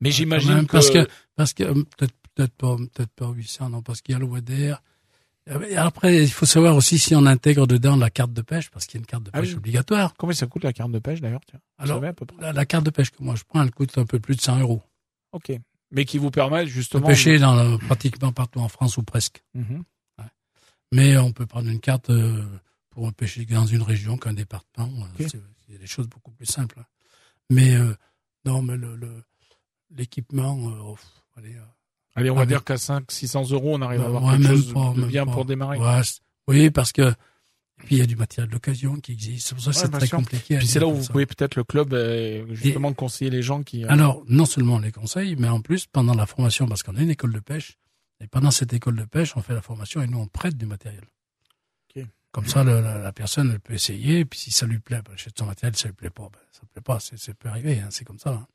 Mais 0.00 0.10
Quand 0.10 0.16
j'imagine 0.16 0.66
que, 0.66 0.72
parce 0.72 0.90
que 0.90 1.06
parce 1.36 1.52
que 1.54 1.62
euh, 1.62 1.74
peut-être 1.96 2.14
peut-être 2.34 2.54
pas 2.54 2.76
peut-être 2.76 3.12
pas 3.12 3.30
800 3.30 3.70
non 3.70 3.82
parce 3.82 4.00
qu'il 4.00 4.12
y 4.12 4.16
a 4.16 4.18
le 4.18 4.26
WDR. 4.26 4.82
Et 5.68 5.76
Après, 5.76 6.22
il 6.22 6.30
faut 6.30 6.46
savoir 6.46 6.76
aussi 6.76 6.98
si 7.00 7.16
on 7.16 7.26
intègre 7.26 7.66
dedans 7.66 7.96
la 7.96 8.10
carte 8.10 8.32
de 8.32 8.42
pêche 8.42 8.70
parce 8.70 8.86
qu'il 8.86 8.98
y 8.98 8.98
a 8.98 9.02
une 9.02 9.06
carte 9.06 9.24
de 9.24 9.30
Ah 9.32 9.40
pêche 9.40 9.50
oui. 9.50 9.56
obligatoire. 9.56 10.14
combien 10.16 10.34
ça 10.34 10.46
coûte 10.46 10.62
la 10.62 10.72
carte 10.72 10.92
de 10.92 11.00
pêche 11.00 11.20
d'ailleurs 11.20 11.40
Alors, 11.78 12.02
à 12.04 12.12
peu 12.12 12.26
près 12.26 12.40
La, 12.40 12.52
la 12.52 12.64
carte 12.64 12.84
de 12.84 12.90
pêche 12.90 13.10
que 13.10 13.22
moi 13.22 13.34
je 13.34 13.42
prends, 13.42 13.60
elle 13.62 13.72
coûte 13.72 13.98
un 13.98 14.06
peu 14.06 14.20
plus 14.20 14.36
de 14.36 14.40
100 14.40 14.60
euros. 14.60 14.82
Ok. 15.32 15.50
Mais 15.90 16.04
qui 16.04 16.18
vous 16.18 16.30
permet 16.30 16.62
De 16.62 16.68
justement 16.70 17.06
pêcher 17.08 17.38
dans 17.38 17.54
le- 17.56 17.76
pratiquement 17.78 18.32
partout 18.32 18.60
en 18.60 18.68
France 18.68 18.96
ou 18.98 19.02
presque. 19.02 19.42
Mhm. 19.54 19.82
Mais 20.92 21.16
on 21.16 21.32
peut 21.32 21.46
prendre 21.46 21.68
une 21.68 21.80
carte 21.80 22.10
euh, 22.10 22.44
pour 22.90 23.12
pêcher 23.14 23.44
dans 23.46 23.66
une 23.66 23.82
région 23.82 24.16
qu'un 24.18 24.34
département. 24.34 24.88
euh, 24.88 25.24
Ok. 25.24 25.28
C'est 25.30 25.40
c'est 25.66 25.78
des 25.78 25.86
choses 25.86 26.06
beaucoup 26.08 26.30
plus 26.32 26.44
simples. 26.46 26.78
hein. 26.80 26.86
Mais 27.50 27.74
euh, 27.74 27.94
non, 28.44 28.60
mais 28.62 28.76
le 28.76 28.94
le- 28.96 29.24
l'équipement, 29.90 30.56
euh, 30.70 30.78
oh, 30.82 30.98
allez, 31.36 31.54
euh, 31.56 31.64
Allez, 32.14 32.30
on 32.30 32.34
va 32.34 32.42
Ah, 32.42 32.46
dire 32.46 32.62
qu'à 32.64 32.76
5, 32.76 33.10
600 33.10 33.50
euros, 33.50 33.74
on 33.74 33.82
arrive 33.82 34.02
à 34.02 34.06
avoir 34.06 34.22
Ouais, 34.24 34.36
quelque 34.36 34.48
chose 34.48 34.72
pas, 34.74 34.92
de 34.94 35.04
bien 35.06 35.24
pas. 35.26 35.32
pour 35.32 35.44
démarrer. 35.44 35.78
Ouais, 35.78 36.00
oui, 36.48 36.70
parce 36.70 36.92
que 36.92 37.12
puis 37.84 37.96
il 37.96 37.98
y 37.98 38.02
a 38.02 38.06
du 38.06 38.14
matériel 38.14 38.48
d'occasion 38.48 38.96
qui 39.00 39.10
existe. 39.12 39.48
C'est 39.48 39.54
pour 39.56 39.64
ça 39.64 39.70
Ouais, 39.70 39.76
c'est 39.76 39.88
très 39.90 40.06
sûr. 40.06 40.18
compliqué. 40.18 40.58
Puis 40.58 40.68
c'est 40.68 40.78
là 40.78 40.86
où 40.86 40.94
vous 40.94 41.02
ça. 41.02 41.10
pouvez 41.12 41.26
peut-être 41.26 41.56
le 41.56 41.64
club 41.64 41.92
euh, 41.94 42.46
justement 42.54 42.92
conseiller 42.92 43.28
les 43.30 43.42
gens 43.42 43.62
qui. 43.64 43.84
euh, 43.84 43.88
Alors, 43.88 44.22
non 44.28 44.44
seulement 44.44 44.78
les 44.78 44.92
conseils, 44.92 45.34
mais 45.36 45.48
en 45.48 45.60
plus, 45.60 45.86
pendant 45.86 46.14
la 46.14 46.26
formation, 46.26 46.66
parce 46.68 46.82
qu'on 46.84 46.94
a 46.96 47.00
une 47.00 47.10
école 47.10 47.32
de 47.32 47.40
pêche, 47.40 47.76
et 48.20 48.28
pendant 48.28 48.52
cette 48.52 48.72
école 48.72 48.94
de 48.96 49.04
pêche, 49.04 49.36
on 49.36 49.42
fait 49.42 49.54
la 49.54 49.62
formation 49.62 50.00
et 50.00 50.06
nous, 50.06 50.18
on 50.18 50.28
prête 50.28 50.56
du 50.56 50.66
matériel. 50.66 51.02
Ok. 51.96 52.04
Comme 52.30 52.46
ça, 52.46 52.62
le- 52.62 52.80
la, 52.80 52.98
la 52.98 53.12
personne, 53.12 53.50
elle 53.50 53.58
peut 53.60 53.74
essayer, 53.74 54.20
et 54.20 54.24
puis 54.26 54.38
si 54.38 54.52
ça 54.52 54.64
lui 54.66 54.78
plaît, 54.78 54.98
ben, 54.98 55.06
elle 55.08 55.14
achète 55.14 55.36
son 55.36 55.46
matériel, 55.46 55.74
si 55.74 55.82
ça 55.82 55.88
lui 55.88 55.94
plaît 55.96 56.10
pas, 56.10 56.28
ben, 56.32 56.38
ça 56.52 56.60
lui 56.60 56.68
plaît 56.68 56.82
pas, 56.82 57.00
c'est, 57.00 57.18
ça 57.18 57.34
peut 57.34 57.48
arriver, 57.48 57.80
hein, 57.80 57.88
c'est 57.90 58.04
comme 58.04 58.18
ça. 58.20 58.30
hein. 58.30 58.46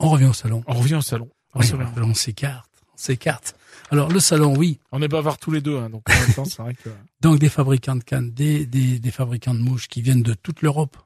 On 0.00 0.10
revient 0.10 0.26
au 0.26 0.32
salon. 0.34 0.62
On 0.66 0.74
revient 0.74 0.96
au 0.96 1.00
salon. 1.00 1.30
Oui, 1.54 1.66
on 1.96 2.14
s'écarte, 2.14 2.70
on 2.86 2.92
c'est 2.96 3.16
cartes. 3.16 3.56
Alors 3.90 4.10
le 4.10 4.20
salon, 4.20 4.54
oui. 4.56 4.78
On 4.92 5.00
est 5.02 5.08
bavards 5.08 5.38
tous 5.38 5.50
les 5.50 5.60
deux, 5.60 5.78
hein, 5.78 5.88
donc 5.88 6.02
en 6.10 6.12
même 6.12 6.34
temps, 6.34 6.44
c'est 6.44 6.60
vrai 6.62 6.74
que... 6.74 6.90
Donc 7.20 7.38
des 7.38 7.48
fabricants 7.48 7.96
de 7.96 8.04
cannes, 8.04 8.30
des, 8.32 8.66
des, 8.66 8.98
des 8.98 9.10
fabricants 9.10 9.54
de 9.54 9.60
mouches 9.60 9.88
qui 9.88 10.02
viennent 10.02 10.22
de 10.22 10.34
toute 10.34 10.62
l'Europe. 10.62 10.96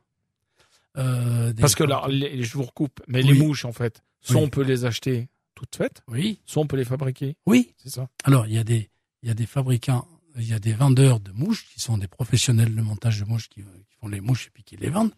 Euh, 0.98 1.52
Parce 1.58 1.74
que 1.74 1.84
là, 1.84 2.04
les- 2.08 2.42
je 2.42 2.52
vous 2.54 2.64
recoupe, 2.64 3.00
mais 3.08 3.22
les 3.22 3.34
mouches, 3.34 3.64
en 3.64 3.72
fait, 3.72 4.02
soit 4.20 4.36
Oui. 4.36 4.42
on 4.44 4.48
peut 4.50 4.62
les 4.62 4.84
acheter 4.84 5.28
toutes 5.54 5.74
faites, 5.76 6.02
Oui, 6.08 6.38
soit 6.44 6.62
on 6.62 6.66
peut 6.66 6.76
les 6.76 6.84
fabriquer, 6.84 7.36
oui. 7.46 7.72
c'est 7.78 7.90
ça 7.90 8.08
Alors 8.24 8.46
il 8.46 8.52
y 8.54 8.58
a 8.58 8.64
des 8.64 8.90
il 9.22 9.28
y 9.28 9.30
a 9.30 9.34
des 9.34 9.46
fabricants, 9.46 10.06
il 10.36 10.48
y 10.48 10.52
a 10.54 10.58
des 10.58 10.72
vendeurs 10.72 11.20
de 11.20 11.30
mouches 11.30 11.66
qui 11.72 11.78
sont 11.80 11.96
des 11.98 12.08
professionnels 12.08 12.74
de 12.74 12.82
montage 12.82 13.20
de 13.20 13.24
mouches 13.24 13.48
qui, 13.48 13.60
qui 13.62 13.96
font 14.00 14.08
les 14.08 14.20
mouches 14.20 14.48
et 14.48 14.50
puis 14.50 14.64
qui 14.64 14.76
les 14.76 14.90
vendent. 14.90 15.12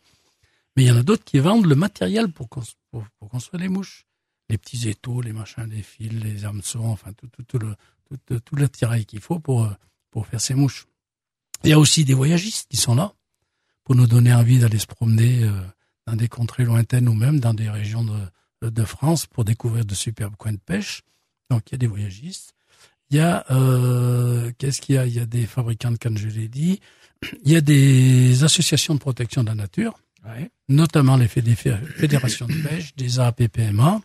Mais 0.76 0.82
il 0.84 0.88
y 0.88 0.90
en 0.90 0.96
a 0.98 1.02
d'autres 1.02 1.24
qui 1.24 1.38
vendent 1.38 1.64
le 1.66 1.74
matériel 1.76 2.28
pour, 2.30 2.48
pour, 2.48 2.62
pour 3.18 3.28
construire 3.30 3.62
les 3.62 3.68
mouches. 3.70 4.04
Les 4.50 4.58
petits 4.58 4.88
étaux, 4.88 5.20
les 5.22 5.32
machins, 5.32 5.66
les 5.70 5.82
fils, 5.82 6.12
les 6.12 6.44
hameçons, 6.44 6.84
enfin 6.86 7.12
tout, 7.14 7.28
tout, 7.28 7.42
tout 7.44 7.58
le 7.58 7.74
tout, 8.26 8.38
tout 8.40 8.56
le 8.56 8.68
tirail 8.68 9.06
qu'il 9.06 9.20
faut 9.20 9.38
pour 9.38 9.64
euh, 9.64 9.70
pour 10.10 10.26
faire 10.26 10.40
ces 10.40 10.54
mouches. 10.54 10.86
Il 11.64 11.70
y 11.70 11.72
a 11.72 11.78
aussi 11.78 12.04
des 12.04 12.12
voyagistes 12.14 12.68
qui 12.68 12.76
sont 12.76 12.94
là 12.94 13.14
pour 13.84 13.94
nous 13.94 14.06
donner 14.06 14.32
envie 14.34 14.58
d'aller 14.58 14.78
se 14.78 14.86
promener 14.86 15.44
euh, 15.44 15.50
dans 16.06 16.14
des 16.16 16.28
contrées 16.28 16.64
lointaines 16.64 17.08
ou 17.08 17.14
même 17.14 17.40
dans 17.40 17.54
des 17.54 17.70
régions 17.70 18.04
de, 18.04 18.68
de 18.70 18.84
France 18.84 19.26
pour 19.26 19.44
découvrir 19.44 19.84
de 19.86 19.94
superbes 19.94 20.36
coins 20.36 20.52
de 20.52 20.58
pêche. 20.58 21.02
Donc 21.50 21.62
il 21.70 21.72
y 21.72 21.74
a 21.76 21.78
des 21.78 21.86
voyagistes. 21.86 22.54
Il 23.10 23.16
y 23.16 23.20
a 23.20 23.44
euh, 23.50 24.50
qu'est-ce 24.58 24.80
qu'il 24.82 24.94
y 24.96 24.98
a? 24.98 25.06
Il 25.06 25.14
y 25.14 25.20
a 25.20 25.26
des 25.26 25.46
fabricants 25.46 25.90
de 25.90 25.96
cannes, 25.96 26.18
je 26.18 26.28
l'ai 26.28 26.48
dit. 26.48 26.80
Il 27.44 27.50
y 27.52 27.56
a 27.56 27.60
des 27.62 28.44
associations 28.44 28.94
de 28.94 28.98
protection 28.98 29.42
de 29.42 29.48
la 29.48 29.54
nature, 29.54 29.94
Ouais. 30.26 30.50
notamment 30.68 31.16
les 31.16 31.26
fédé- 31.28 31.54
fédérations 31.54 32.46
de 32.46 32.54
pêche, 32.62 32.94
des 32.96 33.20
APPMA. 33.20 34.02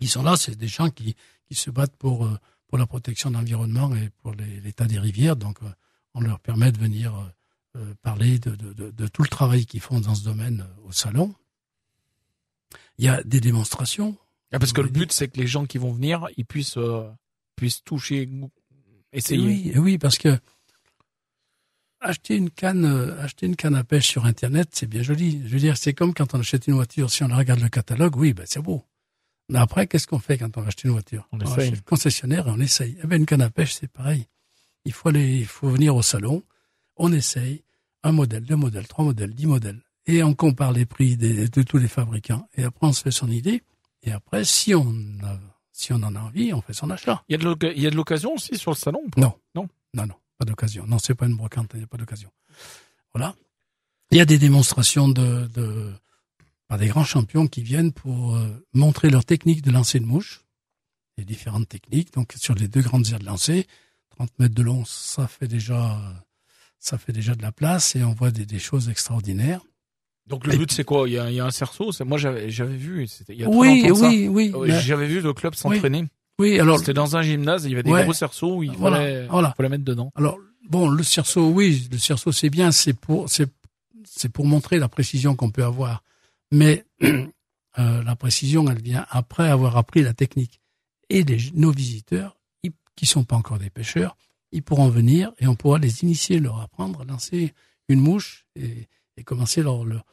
Ils 0.00 0.08
sont 0.08 0.22
là, 0.22 0.36
c'est 0.36 0.56
des 0.56 0.68
gens 0.68 0.90
qui, 0.90 1.14
qui 1.46 1.54
se 1.54 1.70
battent 1.70 1.96
pour 1.96 2.26
euh, 2.26 2.38
pour 2.68 2.78
la 2.78 2.86
protection 2.86 3.30
de 3.30 3.34
l'environnement 3.36 3.94
et 3.96 4.10
pour 4.22 4.34
l'état 4.34 4.84
des 4.84 4.98
rivières. 4.98 5.36
Donc, 5.36 5.62
euh, 5.62 5.70
on 6.14 6.20
leur 6.20 6.38
permet 6.38 6.70
de 6.70 6.78
venir 6.78 7.14
euh, 7.76 7.94
parler 8.02 8.38
de, 8.38 8.54
de, 8.54 8.72
de, 8.72 8.90
de 8.90 9.06
tout 9.08 9.22
le 9.22 9.28
travail 9.28 9.66
qu'ils 9.66 9.80
font 9.80 10.00
dans 10.00 10.14
ce 10.14 10.24
domaine 10.24 10.66
au 10.84 10.92
salon. 10.92 11.34
Il 12.98 13.04
y 13.04 13.08
a 13.08 13.22
des 13.22 13.40
démonstrations. 13.40 14.16
Ah, 14.52 14.58
parce 14.58 14.72
que 14.72 14.80
le 14.80 14.88
but, 14.88 15.12
c'est 15.12 15.28
que 15.28 15.38
les 15.38 15.46
gens 15.46 15.66
qui 15.66 15.78
vont 15.78 15.92
venir, 15.92 16.26
ils 16.36 16.44
puissent, 16.44 16.76
euh, 16.78 17.08
puissent 17.56 17.82
toucher, 17.84 18.28
essayer. 19.12 19.42
Oui, 19.42 19.72
oui, 19.76 19.98
parce 19.98 20.18
que 20.18 20.38
acheter 22.00 22.36
une 22.36 22.50
canne, 22.50 22.84
euh, 22.84 23.20
acheter 23.22 23.46
une 23.46 23.56
canne 23.56 23.74
à 23.74 23.84
pêche 23.84 24.08
sur 24.08 24.24
Internet, 24.24 24.70
c'est 24.72 24.86
bien 24.86 25.02
joli. 25.02 25.42
Je 25.44 25.52
veux 25.52 25.58
dire, 25.58 25.76
c'est 25.76 25.94
comme 25.94 26.14
quand 26.14 26.34
on 26.34 26.40
achète 26.40 26.66
une 26.66 26.74
voiture. 26.74 27.10
Si 27.10 27.22
on 27.22 27.28
regarde 27.28 27.60
le 27.60 27.68
catalogue, 27.68 28.16
oui, 28.16 28.32
ben 28.32 28.46
c'est 28.46 28.60
beau. 28.60 28.84
Mais 29.50 29.58
après, 29.58 29.86
qu'est-ce 29.86 30.06
qu'on 30.06 30.18
fait 30.18 30.36
quand 30.38 30.56
on 30.56 30.60
va 30.62 30.68
acheter 30.68 30.88
une 30.88 30.92
voiture 30.92 31.26
On 31.32 31.38
va 31.38 31.44
essaye. 31.46 31.70
le 31.70 31.80
concessionnaire 31.80 32.48
et 32.48 32.50
on 32.50 32.60
essaye. 32.60 32.96
Eh 33.02 33.06
ben, 33.06 33.16
une 33.20 33.26
canne 33.26 33.40
à 33.42 33.50
pêche, 33.50 33.74
c'est 33.74 33.88
pareil. 33.90 34.26
Il 34.84 34.92
faut 34.92 35.08
aller, 35.08 35.38
il 35.38 35.46
faut 35.46 35.68
venir 35.70 35.96
au 35.96 36.02
salon. 36.02 36.42
On 36.96 37.12
essaye 37.12 37.62
un 38.02 38.12
modèle, 38.12 38.44
deux 38.44 38.56
modèles, 38.56 38.86
trois 38.86 39.04
modèles, 39.04 39.34
dix 39.34 39.46
modèles, 39.46 39.80
et 40.06 40.22
on 40.22 40.34
compare 40.34 40.72
les 40.72 40.86
prix 40.86 41.16
des- 41.16 41.48
de 41.48 41.62
tous 41.62 41.78
les 41.78 41.88
fabricants. 41.88 42.48
Et 42.56 42.64
après, 42.64 42.86
on 42.86 42.92
se 42.92 43.02
fait 43.02 43.10
son 43.10 43.28
idée. 43.30 43.62
Et 44.02 44.12
après, 44.12 44.44
si 44.44 44.74
on 44.74 44.90
a, 45.24 45.38
si 45.72 45.92
on 45.92 46.02
en 46.02 46.14
a 46.14 46.20
envie, 46.20 46.52
on 46.52 46.60
fait 46.60 46.72
son 46.74 46.90
achat. 46.90 47.22
Il 47.28 47.32
y 47.32 47.86
a 47.86 47.90
de 47.90 47.96
l'occasion 47.96 48.34
aussi 48.34 48.56
sur 48.56 48.70
le 48.72 48.76
salon 48.76 49.02
Non. 49.16 49.34
Non? 49.54 49.68
Non, 49.94 50.06
non, 50.06 50.14
pas 50.38 50.44
d'occasion. 50.44 50.86
Non, 50.86 50.98
c'est 50.98 51.14
pas 51.14 51.26
une 51.26 51.36
brocante, 51.36 51.70
il 51.74 51.78
n'y 51.78 51.84
a 51.84 51.86
pas 51.88 51.96
d'occasion. 51.96 52.30
Voilà. 53.14 53.34
Il 54.10 54.18
y 54.18 54.20
a 54.20 54.24
des 54.24 54.38
démonstrations 54.38 55.08
de, 55.08 55.46
de 55.48 55.92
par 56.68 56.78
des 56.78 56.86
grands 56.88 57.04
champions 57.04 57.46
qui 57.46 57.62
viennent 57.62 57.92
pour 57.92 58.36
euh, 58.36 58.46
montrer 58.74 59.10
leur 59.10 59.24
technique 59.24 59.62
de 59.62 59.70
lancer 59.70 59.98
de 60.00 60.04
mouche. 60.04 60.44
Les 61.16 61.24
différentes 61.24 61.68
techniques. 61.68 62.12
Donc, 62.12 62.34
sur 62.36 62.54
les 62.54 62.68
deux 62.68 62.82
grandes 62.82 63.08
aires 63.10 63.18
de 63.18 63.24
lancer, 63.24 63.66
30 64.16 64.30
mètres 64.38 64.54
de 64.54 64.62
long, 64.62 64.84
ça 64.86 65.26
fait 65.26 65.48
déjà, 65.48 65.98
ça 66.78 66.96
fait 66.98 67.12
déjà 67.12 67.34
de 67.34 67.42
la 67.42 67.50
place 67.52 67.96
et 67.96 68.04
on 68.04 68.12
voit 68.12 68.30
des, 68.30 68.46
des 68.46 68.58
choses 68.60 68.88
extraordinaires. 68.88 69.60
Donc 70.28 70.46
le 70.46 70.56
but, 70.58 70.70
c'est 70.70 70.84
quoi? 70.84 71.08
Il 71.08 71.14
y, 71.14 71.18
a, 71.18 71.30
il 71.30 71.36
y 71.36 71.40
a 71.40 71.46
un 71.46 71.50
cerceau. 71.50 71.90
Moi, 72.04 72.18
j'avais 72.18 72.46
vu. 72.76 73.06
c'était 73.06 73.32
Il 73.32 73.40
y 73.40 73.44
a 73.44 73.46
très 73.48 73.56
Oui, 73.56 73.88
longtemps 73.88 74.08
oui, 74.10 74.28
oui. 74.28 74.50
Ouais, 74.50 74.68
mais- 74.68 74.80
J'avais 74.82 75.06
vu 75.06 75.20
le 75.22 75.32
club 75.32 75.54
s'entraîner. 75.54 76.04
oui, 76.38 76.60
alors, 76.60 76.78
C'était 76.78 76.92
dans 76.92 77.16
un 77.16 77.22
gymnase. 77.22 77.64
Il 77.64 77.70
y 77.70 77.74
avait 77.74 77.82
des 77.82 77.90
Ouais. 77.90 78.02
gros 78.04 78.12
cerceaux 78.12 78.56
où 78.56 78.62
il 78.62 78.72
Voilà, 78.72 78.98
fallait, 78.98 79.26
voilà. 79.26 79.54
fallait 79.56 79.70
mettre 79.70 79.84
dedans. 79.84 80.12
Alors 80.16 80.38
bon, 80.68 80.86
le 80.88 81.02
cerceau, 81.02 81.48
oui, 81.48 81.88
le 81.90 81.96
cerceau 81.98 82.30
c'est 82.30 82.50
bien, 82.50 82.70
c'est 82.72 82.92
pour 82.92 83.28
c'est 83.30 83.50
c'est 84.04 84.28
pour 84.28 84.44
montrer 84.44 84.78
la 84.78 84.88
précision 84.88 85.34
qu'on 85.34 85.50
peut 85.50 85.64
avoir, 85.64 86.02
mais 86.50 86.84
euh, 87.02 88.02
la 88.02 88.16
précision 88.16 88.68
elle 88.70 88.82
vient 88.82 89.06
après 89.10 89.48
avoir 89.48 89.76
appris 89.76 90.02
la 90.02 90.14
technique. 90.14 90.60
Et 91.10 91.22
les, 91.22 91.38
nos 91.54 91.70
visiteurs, 91.70 92.38
ils, 92.62 92.72
qui 92.96 93.06
sont 93.06 93.24
pas 93.24 93.36
encore 93.36 93.58
des 93.58 93.70
pêcheurs, 93.70 94.16
ils 94.52 94.62
pourront 94.62 94.88
venir 94.88 95.32
et 95.38 95.46
on 95.46 95.54
pourra 95.54 95.78
les 95.78 96.02
initier, 96.02 96.38
leur 96.40 96.60
apprendre 96.60 97.02
à 97.02 97.04
lancer 97.04 97.54
une 97.88 98.00
mouche 98.00 98.46
et, 98.56 98.88
et 99.16 99.24
commencer 99.24 99.62
leur 99.62 99.84
leur, 99.84 100.04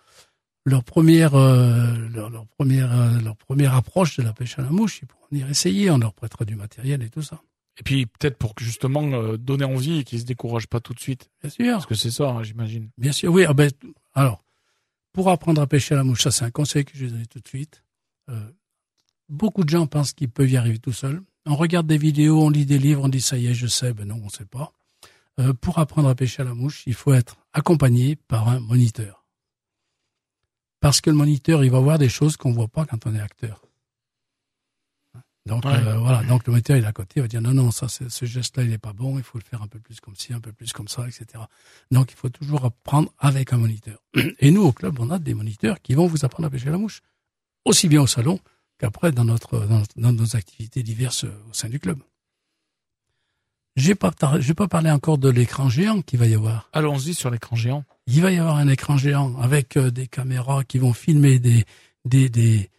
leur 0.65 0.83
première 0.83 1.35
euh, 1.35 1.95
leur, 2.13 2.29
leur 2.29 2.45
première 2.47 2.91
euh, 2.93 3.19
leur 3.21 3.37
première 3.37 3.75
approche 3.75 4.17
de 4.17 4.23
la 4.23 4.33
pêche 4.33 4.57
à 4.59 4.61
la 4.61 4.69
mouche. 4.69 4.99
Ils 5.01 5.07
pourront 5.07 5.27
venir 5.31 5.49
essayer, 5.49 5.89
on 5.91 5.97
leur 5.97 6.13
prêtera 6.13 6.45
du 6.45 6.55
matériel 6.55 7.03
et 7.03 7.09
tout 7.09 7.21
ça. 7.21 7.41
Et 7.77 7.83
puis 7.83 8.05
peut-être 8.05 8.37
pour 8.37 8.53
justement 8.59 9.03
euh, 9.13 9.37
donner 9.37 9.65
envie 9.65 9.99
et 9.99 10.03
qu'ils 10.03 10.21
se 10.21 10.25
découragent 10.25 10.67
pas 10.67 10.79
tout 10.79 10.93
de 10.93 10.99
suite. 10.99 11.29
Bien 11.41 11.49
sûr. 11.49 11.73
Parce 11.73 11.85
que 11.85 11.95
c'est 11.95 12.11
ça, 12.11 12.29
hein, 12.29 12.43
j'imagine. 12.43 12.89
Bien 12.97 13.11
sûr, 13.11 13.31
oui. 13.31 13.45
ah 13.47 13.53
ben, 13.53 13.69
alors, 14.13 14.43
pour 15.15 15.29
apprendre 15.29 15.61
à 15.61 15.65
pêcher 15.65 15.93
à 15.93 15.97
la 15.97 16.03
mouche, 16.03 16.23
ça 16.23 16.31
c'est 16.31 16.43
un 16.43 16.51
conseil 16.51 16.83
que 16.83 16.91
je 16.93 17.05
vais 17.05 17.11
donner 17.11 17.25
tout 17.25 17.39
de 17.39 17.47
suite. 17.47 17.81
Euh, 18.29 18.51
beaucoup 19.29 19.63
de 19.63 19.69
gens 19.69 19.87
pensent 19.87 20.11
qu'ils 20.11 20.29
peuvent 20.29 20.51
y 20.51 20.57
arriver 20.57 20.77
tout 20.77 20.91
seuls. 20.91 21.23
On 21.45 21.55
regarde 21.55 21.87
des 21.87 21.97
vidéos, 21.97 22.43
on 22.43 22.49
lit 22.49 22.65
des 22.65 22.77
livres, 22.77 23.01
on 23.01 23.07
dit 23.07 23.21
ça 23.21 23.37
y 23.37 23.47
est, 23.47 23.53
je 23.53 23.65
sais. 23.65 23.93
Ben 23.93 24.09
non, 24.09 24.19
on 24.21 24.27
sait 24.27 24.45
pas. 24.45 24.73
Euh, 25.39 25.53
pour 25.53 25.79
apprendre 25.79 26.09
à 26.09 26.15
pêcher 26.15 26.41
à 26.41 26.45
la 26.45 26.53
mouche, 26.53 26.83
il 26.85 26.93
faut 26.93 27.13
être 27.13 27.37
accompagné 27.53 28.17
par 28.17 28.49
un 28.49 28.59
moniteur. 28.59 29.25
Parce 30.81 30.99
que 30.99 31.09
le 31.09 31.15
moniteur, 31.15 31.63
il 31.63 31.71
va 31.71 31.79
voir 31.79 31.97
des 31.97 32.09
choses 32.09 32.35
qu'on 32.35 32.51
voit 32.51 32.67
pas 32.67 32.85
quand 32.85 33.07
on 33.07 33.15
est 33.15 33.21
acteur. 33.21 33.61
Donc 35.45 35.63
Ouais. 35.65 35.73
euh, 35.75 35.97
voilà, 35.99 36.23
donc 36.23 36.47
le 36.47 36.51
moniteur 36.53 36.75
il 36.75 36.83
est 36.83 36.87
à 36.87 36.91
côté, 36.91 37.13
il 37.17 37.21
va 37.21 37.27
dire 37.27 37.41
non 37.41 37.53
non 37.53 37.69
ça 37.69 37.87
ce 37.87 38.25
geste-là 38.25 38.63
il 38.63 38.73
est 38.73 38.79
pas 38.79 38.93
bon, 38.93 39.17
il 39.19 39.23
faut 39.23 39.37
le 39.37 39.43
faire 39.43 39.61
un 39.61 39.67
peu 39.67 39.79
plus 39.79 39.99
comme 39.99 40.15
ci, 40.15 40.33
un 40.33 40.39
peu 40.39 40.51
plus 40.51 40.73
comme 40.73 40.87
ça, 40.87 41.07
etc. 41.07 41.43
Donc 41.91 42.11
il 42.11 42.15
faut 42.15 42.29
toujours 42.29 42.65
apprendre 42.65 43.13
avec 43.19 43.53
un 43.53 43.57
moniteur. 43.57 43.99
Et 44.39 44.49
nous 44.49 44.63
au 44.63 44.71
club 44.71 44.99
on 44.99 45.11
a 45.11 45.19
des 45.19 45.35
moniteurs 45.35 45.81
qui 45.83 45.93
vont 45.93 46.07
vous 46.07 46.25
apprendre 46.25 46.47
à 46.47 46.49
pêcher 46.49 46.71
la 46.71 46.79
mouche, 46.79 47.01
aussi 47.63 47.87
bien 47.87 48.01
au 48.01 48.07
salon 48.07 48.39
qu'après 48.79 49.11
dans 49.11 49.23
notre 49.25 49.65
dans, 49.67 49.83
dans 49.97 50.11
nos 50.13 50.35
activités 50.35 50.81
diverses 50.81 51.25
euh, 51.25 51.43
au 51.49 51.53
sein 51.53 51.69
du 51.69 51.79
club. 51.79 51.99
J'ai 53.75 53.93
pas 53.93 54.11
j'ai 54.39 54.53
pas 54.53 54.67
parlé 54.69 54.89
encore 54.89 55.17
de 55.17 55.29
l'écran 55.29 55.69
géant 55.69 56.01
qu'il 56.01 56.17
va 56.17 56.27
y 56.27 56.33
avoir. 56.33 56.69
Allons-y 56.71 57.13
sur 57.13 57.29
l'écran 57.29 57.55
géant. 57.57 57.83
Il 58.07 58.21
va 58.21 58.31
y 58.31 58.37
avoir 58.37 58.55
un 58.55 58.69
écran 58.69 58.97
géant 58.97 59.37
avec 59.39 59.75
euh, 59.77 59.91
des 59.91 60.07
caméras 60.07 60.63
qui 60.63 60.79
vont 60.79 60.93
filmer 60.93 61.39
des, 61.39 61.65
des, 62.05 62.29
des, 62.29 62.69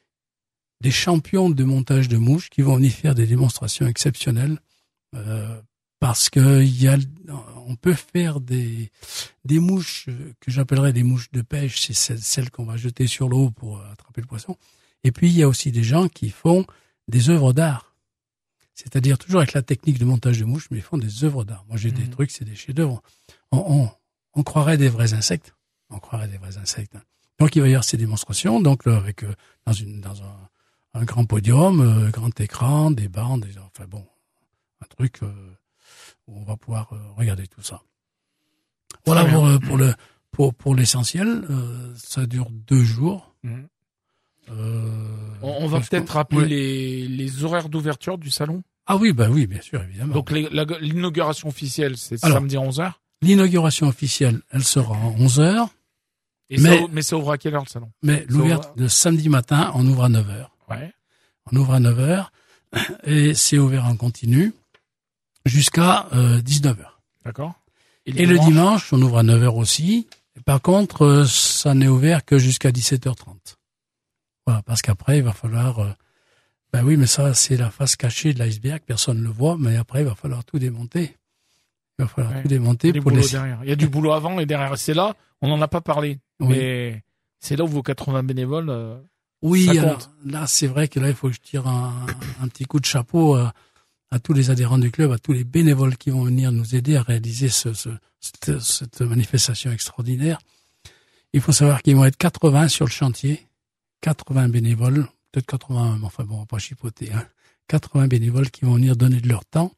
des 0.87 0.93
champions 0.93 1.51
de 1.51 1.65
montage 1.65 2.07
de 2.09 2.17
mouches 2.17 2.49
qui 2.49 2.63
vont 2.63 2.77
venir 2.77 2.93
faire 2.93 3.17
des 3.17 3.27
démonstrations 3.27 3.87
exceptionnelles 3.89 4.59
euh, 5.17 5.61
parce 5.99 6.31
que 6.31 6.63
y 6.63 6.87
a, 6.87 6.97
on 7.67 7.75
peut 7.75 7.95
faire 7.95 8.41
des, 8.41 8.93
des 9.45 9.59
mouches 9.59 10.07
euh, 10.09 10.33
que 10.41 10.53
j'appellerais 10.53 10.93
des 10.93 11.03
mouches 11.03 11.31
de 11.33 11.43
pêche, 11.43 11.81
c'est 11.81 11.93
celles, 12.05 12.21
celles 12.23 12.51
qu'on 12.53 12.65
va 12.67 12.77
jeter 12.77 13.09
sur 13.09 13.29
l'eau 13.29 13.51
pour 13.51 13.83
attraper 13.83 14.21
le 14.21 14.29
poisson. 14.29 14.57
Et 15.03 15.11
puis 15.11 15.29
il 15.29 15.37
y 15.37 15.43
a 15.43 15.49
aussi 15.49 15.73
des 15.73 15.83
gens 15.83 16.07
qui 16.09 16.31
font 16.31 16.65
des 17.09 17.31
œuvres 17.31 17.53
d'art. 17.53 17.97
C'est-à-dire 18.75 19.19
toujours 19.19 19.41
avec 19.41 19.55
la 19.55 19.63
technique 19.63 19.99
de 19.99 20.05
montage 20.05 20.39
de 20.39 20.45
mouches, 20.45 20.69
mais 20.71 20.79
ils 20.79 20.83
font 20.91 20.99
des 20.99 21.25
œuvres 21.25 21.45
d'art. 21.45 21.65
Moi, 21.69 21.79
j'ai 21.79 21.91
des 21.91 22.03
Mhm. 22.05 22.11
trucs, 22.11 22.31
c'est 22.31 22.45
des 22.45 22.55
chefs-d'œuvre. 22.55 23.03
On, 23.51 23.59
on, 23.59 23.91
on 24.35 24.43
croirait 24.45 24.77
des 24.79 24.89
vrais 24.91 25.15
insectes. 25.15 25.55
On 25.91 25.99
croirait 25.99 26.29
des 26.29 26.37
vrais 26.39 26.59
insectes. 26.59 26.95
hein. 26.95 27.03
Donc, 27.41 27.57
il 27.57 27.61
va 27.63 27.69
y 27.69 27.73
avoir 27.73 27.85
ces 27.85 27.97
démonstrations, 27.97 28.61
donc 28.61 28.85
là, 28.87 28.97
avec 28.97 29.25
euh, 29.25 29.35
dans 29.67 29.73
une 29.73 30.01
dans 30.01 30.23
un, 30.23 30.37
un 30.97 31.05
grand 31.05 31.25
podium, 31.25 31.81
euh, 31.81 32.11
grand 32.11 32.39
écran, 32.41 32.91
des 32.91 33.09
bancs, 33.09 33.41
des, 33.43 33.59
enfin 33.59 33.87
bon, 33.89 34.05
un 34.83 34.87
truc 34.97 35.23
euh, 35.23 35.29
où 36.27 36.39
on 36.41 36.45
va 36.45 36.57
pouvoir 36.57 36.93
euh, 36.93 36.97
regarder 37.17 37.47
tout 37.47 37.63
ça. 37.63 37.83
Voilà 39.05 39.25
pour, 39.25 39.47
euh, 39.47 39.59
pour 39.59 39.77
le 39.77 39.95
pour 40.33 40.55
pour 40.55 40.75
l'essentiel. 40.75 41.47
ça 41.97 42.27
dure 42.27 42.49
deux 42.51 42.83
jours. 42.85 43.35
Euh, 44.51 44.89
On, 45.43 45.65
on 45.65 45.67
va 45.67 45.81
peut-être 45.81 46.11
rappeler 46.11 46.47
les, 46.47 47.09
les 47.09 47.45
horaires 47.45 47.69
d'ouverture 47.69 48.17
du 48.19 48.31
salon? 48.31 48.63
Ah 48.87 48.97
oui, 48.97 49.13
bah 49.13 49.27
oui, 49.29 49.47
bien 49.47 49.61
sûr, 49.61 49.83
évidemment. 49.83 50.15
Donc 50.15 50.31
l'inauguration 50.31 51.49
officielle, 51.49 51.97
c'est 51.97 52.17
samedi 52.19 52.57
11h. 52.57 52.93
L'inauguration 53.23 53.89
officielle, 53.89 54.41
elle 54.51 54.63
sera 54.63 54.95
à 54.95 55.05
11 55.19 55.41
heures, 55.41 55.69
Et 56.51 56.59
Mais- 56.61 56.79
ça, 56.79 56.85
mais 56.93 57.03
ça 57.03 57.17
ouvre 57.17 57.33
à 57.33 57.39
quelle 57.39 57.55
heure 57.55 57.65
le 57.65 57.69
salon? 57.69 57.91
mais 58.03 58.25
l'ouverture 58.29 58.75
de 58.77 58.87
samedi 58.89 59.29
matin, 59.29 59.73
on 59.75 59.85
ouvre 59.87 60.05
à 60.05 60.09
9 60.09 60.31
heures. 60.31 60.56
Ouais. 60.69 60.93
On 61.53 61.57
ouvre 61.57 61.75
à 61.75 61.81
9 61.81 61.99
heures 62.01 62.33
et 63.05 63.35
c'est 63.35 63.59
ouvert 63.59 63.85
en 63.87 63.97
continu 63.97 64.53
jusqu'à 65.45 66.07
19 66.43 66.81
heures. 66.81 67.01
D'accord. 67.25 67.55
Et 68.07 68.27
le 68.27 68.39
dimanche, 68.39 68.93
on 68.93 69.01
ouvre 69.03 69.19
à 69.19 69.23
9 69.23 69.43
heures 69.43 69.57
aussi. 69.57 70.07
Et 70.37 70.41
par 70.41 70.61
contre, 70.63 71.03
euh, 71.03 71.25
ça 71.25 71.75
n'est 71.75 71.89
ouvert 71.89 72.25
que 72.25 72.39
jusqu'à 72.39 72.71
17h30. 72.71 73.57
Voilà, 74.47 74.63
parce 74.63 74.83
qu'après, 74.83 75.19
il 75.19 75.25
va 75.25 75.33
falloir... 75.33 75.79
euh, 75.81 75.91
Ben 76.73 76.85
oui, 76.85 76.97
mais 76.97 77.07
ça, 77.07 77.33
c'est 77.35 77.57
la 77.57 77.71
face 77.71 77.97
cachée 77.97 78.33
de 78.35 78.39
l'iceberg. 78.39 78.81
Personne 78.87 79.19
ne 79.19 79.25
le 79.25 79.31
voit, 79.31 79.57
mais 79.59 79.77
après, 79.77 80.03
il 80.03 80.07
va 80.07 80.15
falloir 80.15 80.45
tout 80.45 80.59
démonter. 80.59 81.17
Il 81.99 82.03
va 82.05 82.09
falloir 82.09 82.35
Ouais. 82.35 82.43
tout 82.43 82.49
démonter 82.49 82.93
pour 83.01 83.11
les. 83.11 83.27
derrière. 83.29 83.59
Il 83.65 83.69
y 83.71 83.73
a 83.73 83.77
du 83.77 83.89
boulot 83.89 84.13
avant 84.13 84.39
et 84.39 84.47
derrière. 84.47 84.77
C'est 84.79 84.95
là, 84.95 85.17
on 85.41 85.49
n'en 85.49 85.61
a 85.63 85.69
pas 85.69 85.81
parlé. 85.81 86.19
Oui. 86.41 86.49
Mais 86.49 87.03
c'est 87.41 87.57
là 87.57 87.65
où 87.65 87.69
vos 87.69 87.83
80 87.83 88.23
bénévoles. 88.23 88.69
Euh, 89.47 89.51
Oui, 89.51 89.79
alors, 89.79 90.11
là, 90.25 90.47
c'est 90.47 90.67
vrai 90.67 90.89
que 90.89 91.01
là, 91.01 91.09
il 91.09 91.15
faut 91.15 91.29
que 91.29 91.35
je 91.35 91.41
tire 91.41 91.67
un, 91.67 92.07
un 92.41 92.49
petit 92.49 92.65
coup 92.65 92.81
de 92.81 92.85
chapeau 92.87 93.35
à, 93.35 93.53
à 94.11 94.19
tous 94.19 94.33
les 94.33 94.51
adhérents 94.51 94.79
du 94.79 94.91
club, 94.91 95.13
à 95.13 95.19
tous 95.19 95.33
les 95.33 95.45
bénévoles 95.45 95.97
qui 95.97 96.11
vont 96.11 96.25
venir 96.25 96.53
nous 96.53 96.75
aider 96.75 96.97
à 96.97 97.03
réaliser 97.03 97.49
ce, 97.49 97.73
ce- 97.75 97.89
cette, 98.21 98.61
cette 98.61 99.01
manifestation 99.03 99.71
extraordinaire. 99.73 100.39
Il 101.33 101.41
faut 101.41 101.53
savoir 101.53 101.83
qu'ils 101.83 101.97
vont 101.97 102.05
être 102.05 102.17
80 102.17 102.69
sur 102.69 102.85
le 102.87 102.91
chantier, 102.91 103.47
80 104.01 104.49
bénévoles, 104.49 105.07
peut-être 105.33 105.47
80, 105.47 105.99
mais 106.01 106.07
enfin 106.07 106.25
bon, 106.25 106.37
on 106.37 106.41
va 106.41 106.47
pas 106.47 106.59
chipoter, 106.59 107.13
hein. 107.13 107.27
80 107.69 108.07
bénévoles 108.07 108.51
qui 108.51 108.65
vont 108.65 108.75
venir 108.75 108.97
donner 108.97 109.21
de 109.21 109.29
leur 109.29 109.45
temps 109.45 109.73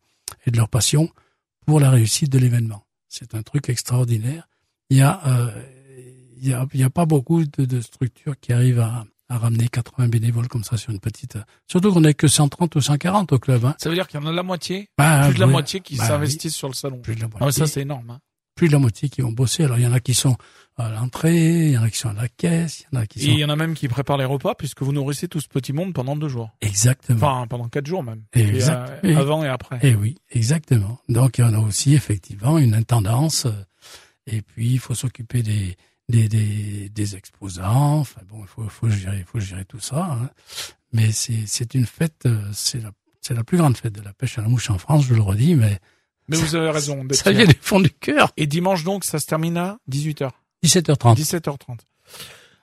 et 0.46 0.50
de 0.50 0.56
leur 0.58 0.68
passion 0.68 1.10
pour 1.66 1.80
la 1.80 1.90
réussite 1.90 2.30
de 2.30 2.38
l'événement. 2.38 2.84
C'est 3.08 3.34
un 3.34 3.42
truc 3.42 3.70
extraordinaire. 3.70 4.46
Il 4.90 4.98
y 4.98 5.00
a, 5.02 5.20
euh, 5.26 5.62
il 6.36 6.46
y 6.48 6.52
a, 6.52 6.66
il 6.74 6.80
y 6.80 6.82
a 6.84 6.90
pas 6.90 7.06
beaucoup 7.06 7.44
de, 7.44 7.64
de 7.64 7.80
structures 7.80 8.38
qui 8.38 8.52
arrivent 8.52 8.80
à, 8.80 9.06
à 9.28 9.38
ramener 9.38 9.68
80 9.68 10.08
bénévoles 10.08 10.48
comme 10.48 10.64
ça 10.64 10.76
sur 10.76 10.90
une 10.90 11.00
petite. 11.00 11.36
Surtout 11.66 11.92
qu'on 11.92 12.00
n'est 12.00 12.14
que 12.14 12.28
130 12.28 12.74
ou 12.76 12.80
140 12.80 13.32
au 13.32 13.38
club. 13.38 13.64
Hein. 13.64 13.74
Ça 13.78 13.88
veut 13.88 13.94
dire 13.94 14.08
qu'il 14.08 14.20
y 14.20 14.22
en 14.22 14.26
a 14.26 14.32
la 14.32 14.42
moitié, 14.42 14.88
Bah, 14.96 15.24
plus 15.26 15.34
de 15.34 15.40
la 15.40 15.46
oui, 15.46 15.52
moitié 15.52 15.80
qui 15.80 15.96
bah 15.96 16.06
s'investissent 16.06 16.54
sur 16.56 16.68
le 16.68 16.74
salon. 16.74 16.98
Plus 17.00 17.14
de 17.14 17.20
la 17.20 17.28
mais 17.28 17.40
moitié. 17.40 17.66
ça, 17.66 17.66
c'est 17.72 17.82
énorme. 17.82 18.10
hein. 18.10 18.20
plus 18.54 18.66
de 18.68 18.72
la 18.72 18.78
moitié 18.80 19.08
qui 19.08 19.20
vont 19.20 19.30
bosser. 19.32 19.64
Alors 19.64 19.78
il 19.78 19.84
y 19.84 19.86
en 19.86 19.92
a 19.92 20.00
qui 20.00 20.14
sont 20.14 20.36
à 20.76 20.88
l'entrée, 20.90 21.66
il 21.66 21.72
y 21.72 21.78
en 21.78 21.82
a 21.82 21.90
qui 21.90 21.98
sont 21.98 22.08
à 22.08 22.12
la 22.14 22.26
caisse, 22.28 22.80
il 22.90 22.94
y 22.94 22.98
en 22.98 23.02
a 23.02 23.06
qui 23.06 23.18
Et 23.20 23.22
sont 23.26 23.30
il 23.32 23.38
y 23.38 23.44
en 23.44 23.50
a 23.50 23.56
même 23.56 23.74
qui 23.74 23.86
préparent 23.86 24.16
les 24.16 24.24
repas 24.24 24.54
puisque 24.56 24.82
vous 24.82 24.92
nourrissez 24.92 25.28
tout 25.28 25.40
ce 25.40 25.46
petit 25.48 25.72
monde 25.72 25.92
pendant 25.92 26.16
deux 26.16 26.28
jours. 26.28 26.50
exactement. 26.60 27.18
Enfin, 27.24 27.46
pendant 27.46 27.68
quatre 27.68 27.86
jours 27.86 28.02
même. 28.02 28.22
Exact. 28.32 29.04
Et, 29.04 29.08
euh, 29.08 29.10
Et- 29.12 29.14
avant 29.16 29.44
et 29.44 29.48
après. 29.48 29.78
Eh 29.82 29.94
oui, 29.94 30.16
exactement. 30.30 30.98
Donc 31.08 31.38
il 31.38 31.42
y 31.42 31.44
en 31.44 31.54
a 31.54 31.58
aussi 31.58 31.94
effectivement 31.94 32.58
une 32.58 32.74
intendance. 32.74 33.46
euh, 33.46 33.52
Et 34.26 34.42
puis 34.42 34.72
il 34.72 34.78
faut 34.78 34.94
s'occuper 34.94 35.42
des 35.42 35.76
des, 36.08 36.28
des 36.28 36.88
des 36.88 37.16
exposants. 37.16 37.98
Enfin 38.00 38.20
bon, 38.28 38.40
il 38.42 38.48
faut 38.48 38.68
faut 38.68 38.88
gérer, 38.88 39.24
faut 39.30 39.40
gérer 39.40 39.64
tout 39.64 39.80
ça. 39.80 40.04
hein. 40.22 40.30
Mais 40.92 41.12
c'est 41.12 41.74
une 41.74 41.86
fête, 41.86 42.24
euh, 42.26 42.40
c'est 42.52 42.80
la 42.82 42.90
la 43.30 43.44
plus 43.44 43.58
grande 43.58 43.76
fête 43.76 43.92
de 43.92 44.00
la 44.00 44.14
pêche 44.14 44.38
à 44.38 44.42
la 44.42 44.48
mouche 44.48 44.70
en 44.70 44.78
France, 44.78 45.04
je 45.04 45.12
le 45.14 45.20
redis, 45.20 45.54
mais 45.54 45.78
Mais 46.28 46.36
vous 46.38 46.54
avez 46.54 46.70
raison. 46.70 47.06
ça 47.12 47.30
vient 47.30 47.44
du 47.44 47.58
fond 47.60 47.78
du 47.78 47.90
cœur. 47.90 48.32
Et 48.38 48.46
dimanche 48.46 48.84
donc, 48.84 49.04
ça 49.04 49.18
se 49.18 49.26
termine 49.26 49.58
à 49.58 49.76
18h. 49.90 50.30
17h30. 50.64 51.14
17h30. 51.18 51.80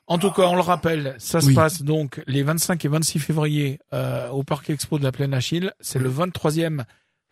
En 0.08 0.17
tout 0.17 0.31
cas, 0.31 0.43
on 0.43 0.55
le 0.55 0.62
rappelle, 0.62 1.15
ça 1.19 1.39
se 1.39 1.51
passe 1.51 1.84
donc 1.84 2.21
les 2.25 2.41
25 2.41 2.84
et 2.84 2.88
26 2.88 3.19
février 3.19 3.79
euh, 3.93 4.27
au 4.29 4.43
Parc 4.43 4.71
Expo 4.71 4.97
de 4.97 5.03
la 5.03 5.12
Plaine 5.12 5.36
Achille. 5.36 5.71
C'est 5.79 5.99
le 5.99 6.10
23e 6.12 6.84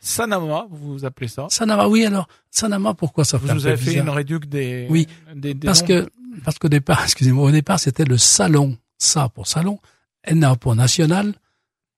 Sanama, 0.06 0.68
vous 0.70 1.06
appelez 1.06 1.30
ça. 1.30 1.48
Sanama, 1.50 1.88
oui 1.88 2.06
alors 2.06 2.28
Sanama, 2.52 2.94
pourquoi 2.94 3.24
ça 3.24 3.38
Vous 3.38 3.48
fait 3.48 3.54
peu 3.56 3.68
avez 3.68 3.78
fait 3.78 3.92
bizarre 3.92 4.04
une 4.04 4.10
réduc 4.10 4.46
des, 4.48 4.86
Oui. 4.90 5.08
des, 5.34 5.54
des 5.54 5.66
Parce 5.66 5.82
noms. 5.82 5.88
que 5.88 6.10
parce 6.44 6.60
qu'au 6.60 6.68
départ, 6.68 7.02
excusez-moi, 7.04 7.46
au 7.48 7.52
départ 7.52 7.80
c'était 7.80 8.04
le 8.04 8.18
salon, 8.18 8.78
ça 8.98 9.30
pour 9.30 9.48
salon, 9.48 9.80
NA 10.30 10.56
pour 10.58 10.76
national, 10.76 11.34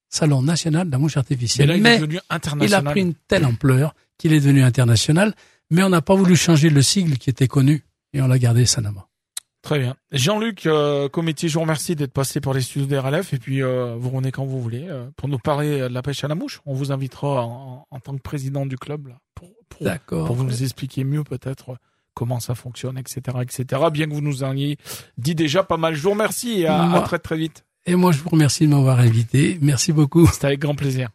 salon 0.09 0.41
national 0.43 0.85
de 0.87 0.91
la 0.91 0.97
mouche 0.99 1.17
artificielle. 1.17 1.69
là, 1.69 1.77
il 1.77 1.85
est 1.85 1.99
Mais 1.99 2.19
il 2.61 2.73
a 2.75 2.81
pris 2.81 3.01
une 3.01 3.15
telle 3.27 3.45
ampleur 3.45 3.95
qu'il 4.17 4.33
est 4.33 4.39
devenu 4.39 4.61
international, 4.63 5.33
mais 5.71 5.81
on 5.83 5.89
n'a 5.89 6.01
pas 6.01 6.15
voulu 6.15 6.35
changer 6.35 6.69
le 6.69 6.81
sigle 6.83 7.17
qui 7.17 7.29
était 7.31 7.47
connu 7.47 7.83
et 8.13 8.21
on 8.21 8.27
l'a 8.27 8.37
gardé 8.37 8.65
Sanama. 8.67 9.07
Très 9.65 9.79
bien. 9.79 9.95
Jean-Luc 10.11 10.67
euh, 10.67 11.09
Cometti, 11.09 11.49
je 11.49 11.55
vous 11.55 11.61
remercie 11.61 11.95
d'être 11.95 12.13
passé 12.13 12.39
par 12.39 12.53
les 12.53 12.61
studios 12.61 12.85
d'RLF 12.85 13.33
et 13.33 13.39
puis 13.39 13.63
euh, 13.63 13.95
vous 13.97 14.11
revenez 14.11 14.31
quand 14.31 14.45
vous 14.45 14.61
voulez 14.61 14.85
euh, 14.87 15.07
pour 15.17 15.27
nous 15.27 15.39
parler 15.39 15.79
de 15.79 15.85
la 15.87 16.03
pêche 16.03 16.23
à 16.23 16.27
la 16.27 16.35
mouche. 16.35 16.61
On 16.67 16.75
vous 16.75 16.91
invitera 16.91 17.43
en, 17.43 17.87
en 17.89 17.99
tant 17.99 18.15
que 18.15 18.21
président 18.21 18.67
du 18.67 18.77
club 18.77 19.07
là, 19.07 19.15
pour, 19.33 19.49
pour, 20.07 20.35
vous 20.35 20.43
nous 20.43 20.61
expliquer 20.61 21.03
mieux 21.03 21.23
peut-être 21.23 21.77
comment 22.13 22.39
ça 22.39 22.53
fonctionne, 22.53 22.99
etc., 22.99 23.37
etc. 23.41 23.81
Bien 23.91 24.07
que 24.07 24.13
vous 24.13 24.21
nous 24.21 24.43
ayez 24.43 24.77
dit 25.17 25.33
déjà 25.33 25.63
pas 25.63 25.77
mal. 25.77 25.95
Je 25.95 26.03
vous 26.03 26.11
remercie 26.11 26.61
et 26.61 26.67
à, 26.67 27.01
très 27.03 27.17
très 27.17 27.35
vite. 27.35 27.65
Et 27.87 27.95
moi 27.95 28.11
je 28.11 28.19
vous 28.19 28.29
remercie 28.29 28.67
de 28.67 28.69
m'avoir 28.69 28.99
invité. 28.99 29.57
Merci 29.61 29.93
beaucoup. 29.93 30.27
C'était 30.27 30.45
avec 30.45 30.59
grand 30.59 30.75
plaisir. 30.75 31.09